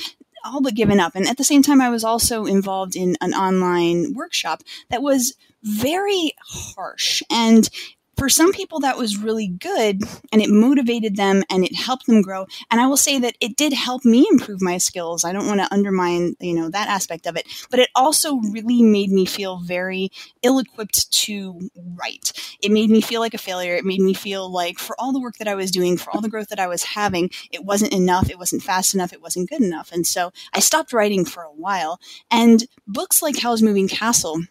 all 0.43 0.61
but 0.61 0.75
given 0.75 0.99
up. 0.99 1.15
And 1.15 1.27
at 1.27 1.37
the 1.37 1.43
same 1.43 1.63
time, 1.63 1.81
I 1.81 1.89
was 1.89 2.03
also 2.03 2.45
involved 2.45 2.95
in 2.95 3.15
an 3.21 3.33
online 3.33 4.13
workshop 4.13 4.63
that 4.89 5.01
was 5.01 5.35
very 5.63 6.33
harsh 6.39 7.23
and 7.29 7.69
for 8.17 8.29
some 8.29 8.51
people 8.51 8.79
that 8.81 8.97
was 8.97 9.17
really 9.17 9.47
good 9.47 10.01
and 10.31 10.41
it 10.41 10.49
motivated 10.49 11.15
them 11.15 11.43
and 11.49 11.63
it 11.65 11.75
helped 11.75 12.05
them 12.05 12.21
grow. 12.21 12.45
And 12.71 12.79
i 12.79 12.87
will 12.87 12.97
say 12.97 13.19
that 13.19 13.35
it 13.39 13.55
did 13.57 13.73
help 13.73 14.05
me 14.05 14.27
improve 14.31 14.61
my 14.61 14.77
skills. 14.77 15.23
I 15.25 15.33
don't 15.33 15.47
want 15.47 15.59
to 15.61 15.73
undermine 15.73 16.35
you 16.39 16.53
know 16.53 16.69
that 16.69 16.87
aspect 16.89 17.27
of 17.27 17.35
it 17.35 17.47
but 17.69 17.79
it 17.79 17.89
also 17.95 18.35
really 18.37 18.81
made 18.83 19.11
me 19.11 19.25
feel 19.25 19.57
very 19.59 20.09
ill-equipped 20.43 21.11
to 21.11 21.69
write. 21.95 22.33
It 22.61 22.71
made 22.71 22.89
me 22.89 23.01
feel 23.01 23.21
like 23.21 23.33
a 23.33 23.37
failure. 23.37 23.75
It 23.75 23.85
made 23.85 24.01
me 24.01 24.13
feel 24.13 24.51
like 24.51 24.79
for 24.79 24.95
all 24.99 25.11
the 25.11 25.19
work 25.21 25.37
that 25.37 25.47
i 25.47 25.55
was 25.55 25.71
doing 25.71 25.97
for 25.97 26.11
all 26.11 26.21
the 26.21 26.29
growth 26.29 26.49
that 26.49 26.59
i 26.59 26.67
was 26.67 26.83
having 26.83 27.29
it 27.51 27.63
wasn't 27.65 27.93
enough 27.93 28.29
it 28.29 28.39
wasn't 28.39 28.63
fast 28.63 28.93
enough 28.93 29.13
it 29.13 29.21
wasn't 29.21 29.49
good 29.49 29.61
enough. 29.61 29.91
And 29.91 30.05
so 30.05 30.31
i 30.53 30.59
stopped 30.59 30.93
writing 30.93 31.25
for 31.25 31.43
a 31.43 31.51
while 31.51 31.99
and 32.31 32.65
books 32.87 33.21
like 33.21 33.39
howl's 33.39 33.61
moving 33.61 33.87
castle 33.87 34.41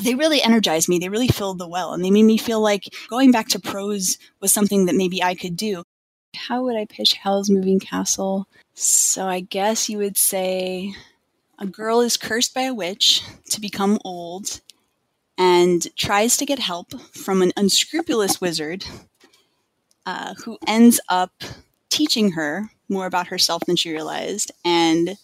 they 0.00 0.14
really 0.14 0.42
energized 0.42 0.88
me. 0.88 0.98
They 0.98 1.08
really 1.08 1.28
filled 1.28 1.58
the 1.58 1.68
well 1.68 1.92
and 1.92 2.04
they 2.04 2.10
made 2.10 2.24
me 2.24 2.38
feel 2.38 2.60
like 2.60 2.92
going 3.08 3.30
back 3.30 3.48
to 3.48 3.60
prose 3.60 4.18
was 4.40 4.52
something 4.52 4.86
that 4.86 4.94
maybe 4.94 5.22
I 5.22 5.34
could 5.34 5.56
do. 5.56 5.84
How 6.34 6.62
would 6.62 6.76
I 6.76 6.86
pitch 6.86 7.14
Howl's 7.14 7.50
Moving 7.50 7.78
Castle? 7.78 8.48
So 8.74 9.26
I 9.26 9.40
guess 9.40 9.88
you 9.88 9.98
would 9.98 10.16
say 10.16 10.94
a 11.58 11.66
girl 11.66 12.00
is 12.00 12.16
cursed 12.16 12.54
by 12.54 12.62
a 12.62 12.74
witch 12.74 13.22
to 13.50 13.60
become 13.60 13.98
old 14.04 14.60
and 15.36 15.86
tries 15.96 16.36
to 16.38 16.46
get 16.46 16.58
help 16.58 16.98
from 17.14 17.42
an 17.42 17.52
unscrupulous 17.56 18.40
wizard 18.40 18.84
uh, 20.06 20.34
who 20.44 20.58
ends 20.66 21.00
up 21.08 21.32
teaching 21.90 22.32
her 22.32 22.70
more 22.88 23.06
about 23.06 23.28
herself 23.28 23.62
than 23.66 23.76
she 23.76 23.92
realized. 23.92 24.50
And 24.64 25.16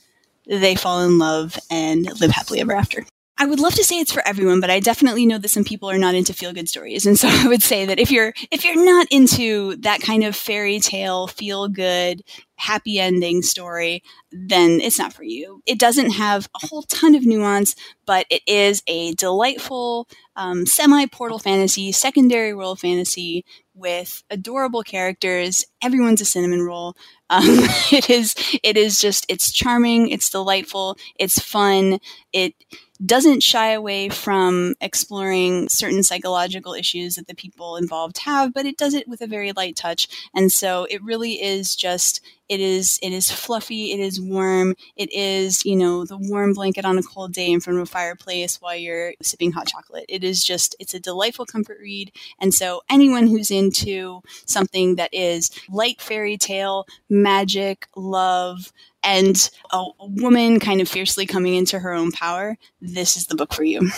they 0.47 0.75
fall 0.75 1.03
in 1.03 1.19
love 1.19 1.59
and 1.71 2.05
live 2.21 2.31
happily 2.31 2.61
ever 2.61 2.75
after. 2.75 3.05
I 3.41 3.47
would 3.47 3.61
love 3.61 3.75
to 3.75 3.85
say 3.85 4.01
it's 4.01 4.13
for 4.13 4.27
everyone, 4.27 4.61
but 4.61 4.69
I 4.69 4.81
definitely 4.81 5.25
know 5.25 5.39
that 5.39 5.49
some 5.49 5.63
people 5.63 5.89
are 5.89 5.99
not 5.99 6.17
into 6.17 6.35
feel 6.35 6.53
good 6.53 6.69
stories. 6.69 7.07
And 7.07 7.17
so 7.17 7.29
I 7.31 7.47
would 7.47 7.63
say 7.63 7.87
that 7.87 8.01
if 8.01 8.11
you're 8.11 8.35
if 8.51 8.65
you're 8.65 8.85
not 8.85 9.07
into 9.11 9.77
that 9.77 10.01
kind 10.01 10.25
of 10.25 10.35
fairy 10.35 10.81
tale, 10.81 11.29
feel 11.29 11.69
good, 11.69 12.23
happy 12.57 12.99
ending 12.99 13.43
story, 13.43 14.03
then 14.33 14.81
it's 14.81 14.99
not 14.99 15.13
for 15.13 15.23
you. 15.23 15.63
It 15.67 15.79
doesn't 15.79 16.11
have 16.11 16.49
a 16.61 16.67
whole 16.67 16.83
ton 16.83 17.15
of 17.15 17.25
nuance, 17.25 17.77
but 18.07 18.27
it 18.29 18.43
is 18.47 18.83
a 18.89 19.15
delightful 19.15 20.09
um, 20.35 20.67
semi 20.67 21.07
portal 21.07 21.39
fantasy, 21.39 21.93
secondary 21.93 22.55
world 22.55 22.81
fantasy 22.81 23.45
with 23.73 24.25
adorable 24.31 24.83
characters. 24.83 25.65
Everyone's 25.81 26.21
a 26.21 26.25
cinnamon 26.25 26.63
roll. 26.63 26.97
Um, 27.31 27.45
it 27.93 28.09
is 28.09 28.35
it 28.63 28.79
is 28.79 28.99
just 28.99 29.27
it's 29.29 29.53
charming, 29.53 30.09
it's 30.09 30.31
delightful, 30.31 30.97
it's 31.17 31.39
fun. 31.39 31.99
It 32.33 32.55
doesn't 33.05 33.43
shy 33.43 33.71
away 33.71 34.09
from 34.09 34.75
exploring 34.81 35.69
certain 35.69 36.03
psychological 36.03 36.75
issues 36.75 37.15
that 37.15 37.27
the 37.27 37.35
people 37.35 37.77
involved 37.77 38.19
have, 38.19 38.53
but 38.53 38.67
it 38.67 38.77
does 38.77 38.95
it 38.95 39.09
with 39.09 39.21
a 39.21 39.27
very 39.27 39.53
light 39.53 39.77
touch. 39.77 40.09
And 40.35 40.51
so 40.51 40.87
it 40.91 41.03
really 41.03 41.43
is 41.43 41.77
just 41.77 42.21
it 42.49 42.61
is 42.61 42.99
it 43.03 43.13
is 43.13 43.31
fluffy, 43.31 43.93
it 43.93 44.01
is 44.01 44.21
warm, 44.21 44.75
it 44.97 45.13
is, 45.13 45.65
you 45.65 45.77
know, 45.77 46.05
the 46.05 46.17
warm 46.17 46.55
blanket 46.55 46.85
on 46.85 46.99
a 46.99 47.03
cold 47.03 47.33
day 47.33 47.51
in 47.51 47.61
front 47.61 47.79
of 47.79 47.83
a 47.83 47.87
fireplace 47.87 48.61
while 48.61 48.77
you're 48.77 49.13
sipping 49.23 49.53
hot 49.53 49.69
chocolate. 49.69 50.07
It 50.09 50.25
is 50.25 50.43
just 50.43 50.75
it's 50.81 50.95
a 50.95 51.01
delightful 51.01 51.47
comfort 51.47 51.79
read. 51.81 52.13
And 52.41 52.55
so 52.55 52.83
anyone 52.89 53.27
who's 53.27 53.51
into 53.51 54.23
something 54.47 54.97
that 54.97 55.11
is 55.13 55.51
light 55.71 56.01
fairy 56.01 56.37
tale, 56.39 56.87
magic, 57.11 57.87
love, 57.95 58.73
and 59.09 59.51
a, 59.71 59.87
woman 60.01 60.61
kind 60.61 60.81
of 60.83 60.89
fiercely 60.89 61.25
coming 61.25 61.55
into 61.55 61.79
her 61.79 61.93
own 61.93 62.13
power, 62.13 62.59
this 62.81 63.17
is 63.17 63.27
the 63.27 63.35
book 63.35 63.55
for 63.55 63.65
you. 63.65 63.91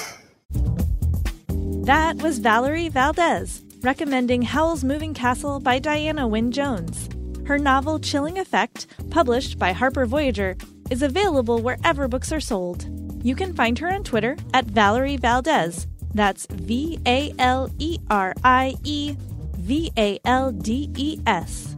That 1.85 2.23
was 2.23 2.39
Valerie 2.39 2.89
Valdes 2.89 3.63
recommending 3.83 4.43
Howl's 4.43 4.85
Moving 4.85 5.15
Castle 5.15 5.59
by 5.59 5.79
Diana 5.79 6.29
Wynne 6.29 6.53
Jones. 6.53 7.09
Her 7.47 7.59
novel 7.59 7.99
Chilling 7.99 8.39
Effect, 8.39 8.87
published 9.11 9.59
by 9.59 9.73
Harper 9.73 10.07
Voyager, 10.07 10.57
is 10.91 11.03
available 11.03 11.61
wherever 11.61 12.07
books 12.07 12.31
are 12.31 12.41
sold. 12.41 12.87
You 13.25 13.35
can 13.35 13.55
find 13.55 13.79
her 13.79 13.91
on 13.91 14.05
Twitter 14.05 14.37
at 14.55 14.67
Valerie 14.67 15.17
Valdes. 15.17 15.89
That's 16.15 16.47
V 16.47 17.01
A 17.07 17.33
L 17.39 17.71
E 17.79 17.99
R 18.11 18.35
I 18.45 18.75
E 18.85 19.17
V 19.57 19.91
A 19.97 20.21
L 20.25 20.53
D 20.53 20.91
E 20.97 21.19
S. 21.27 21.70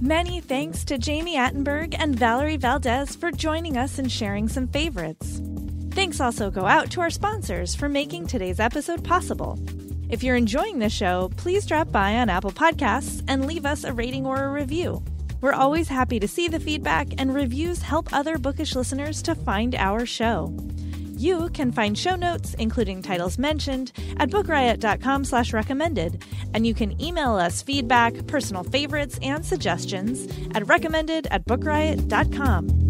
Many 0.00 0.42
thanks 0.42 0.84
to 0.84 0.98
Jami 0.98 1.36
Attenberg 1.36 1.96
and 1.98 2.14
Valerie 2.14 2.58
Valdes 2.58 3.16
for 3.16 3.32
joining 3.32 3.78
us 3.78 3.98
and 3.98 4.12
sharing 4.12 4.46
some 4.46 4.68
favorites. 4.68 5.40
Thanks 5.92 6.20
also 6.20 6.50
go 6.50 6.66
out 6.66 6.90
to 6.90 7.00
our 7.00 7.08
sponsors 7.08 7.74
for 7.74 7.88
making 7.88 8.26
today's 8.26 8.60
episode 8.60 9.02
possible. 9.02 9.58
If 10.10 10.22
you're 10.22 10.36
enjoying 10.36 10.80
the 10.80 10.90
show, 10.90 11.30
please 11.38 11.64
drop 11.64 11.90
by 11.90 12.16
on 12.16 12.28
Apple 12.28 12.50
Podcasts 12.50 13.24
and 13.26 13.46
leave 13.46 13.64
us 13.64 13.84
a 13.84 13.92
rating 13.94 14.26
or 14.26 14.44
a 14.44 14.50
review. 14.50 15.02
We're 15.40 15.54
always 15.54 15.88
happy 15.88 16.20
to 16.20 16.28
see 16.28 16.48
the 16.48 16.60
feedback, 16.60 17.08
and 17.18 17.34
reviews 17.34 17.80
help 17.80 18.12
other 18.12 18.36
bookish 18.36 18.74
listeners 18.74 19.22
to 19.22 19.34
find 19.34 19.74
our 19.74 20.04
show. 20.04 20.54
You 21.16 21.48
can 21.54 21.72
find 21.72 21.96
show 21.96 22.14
notes, 22.14 22.52
including 22.58 23.00
titles 23.00 23.38
mentioned, 23.38 23.92
at 24.18 24.28
bookriot.com 24.28 25.24
slash 25.24 25.54
recommended, 25.54 26.22
and 26.54 26.66
you 26.66 26.74
can 26.74 27.00
email 27.00 27.34
us 27.34 27.62
feedback, 27.62 28.26
personal 28.26 28.62
favorites, 28.62 29.18
and 29.22 29.44
suggestions 29.44 30.26
at 30.54 30.68
recommended 30.68 31.26
at 31.30 31.44
bookriot.com. 31.44 32.85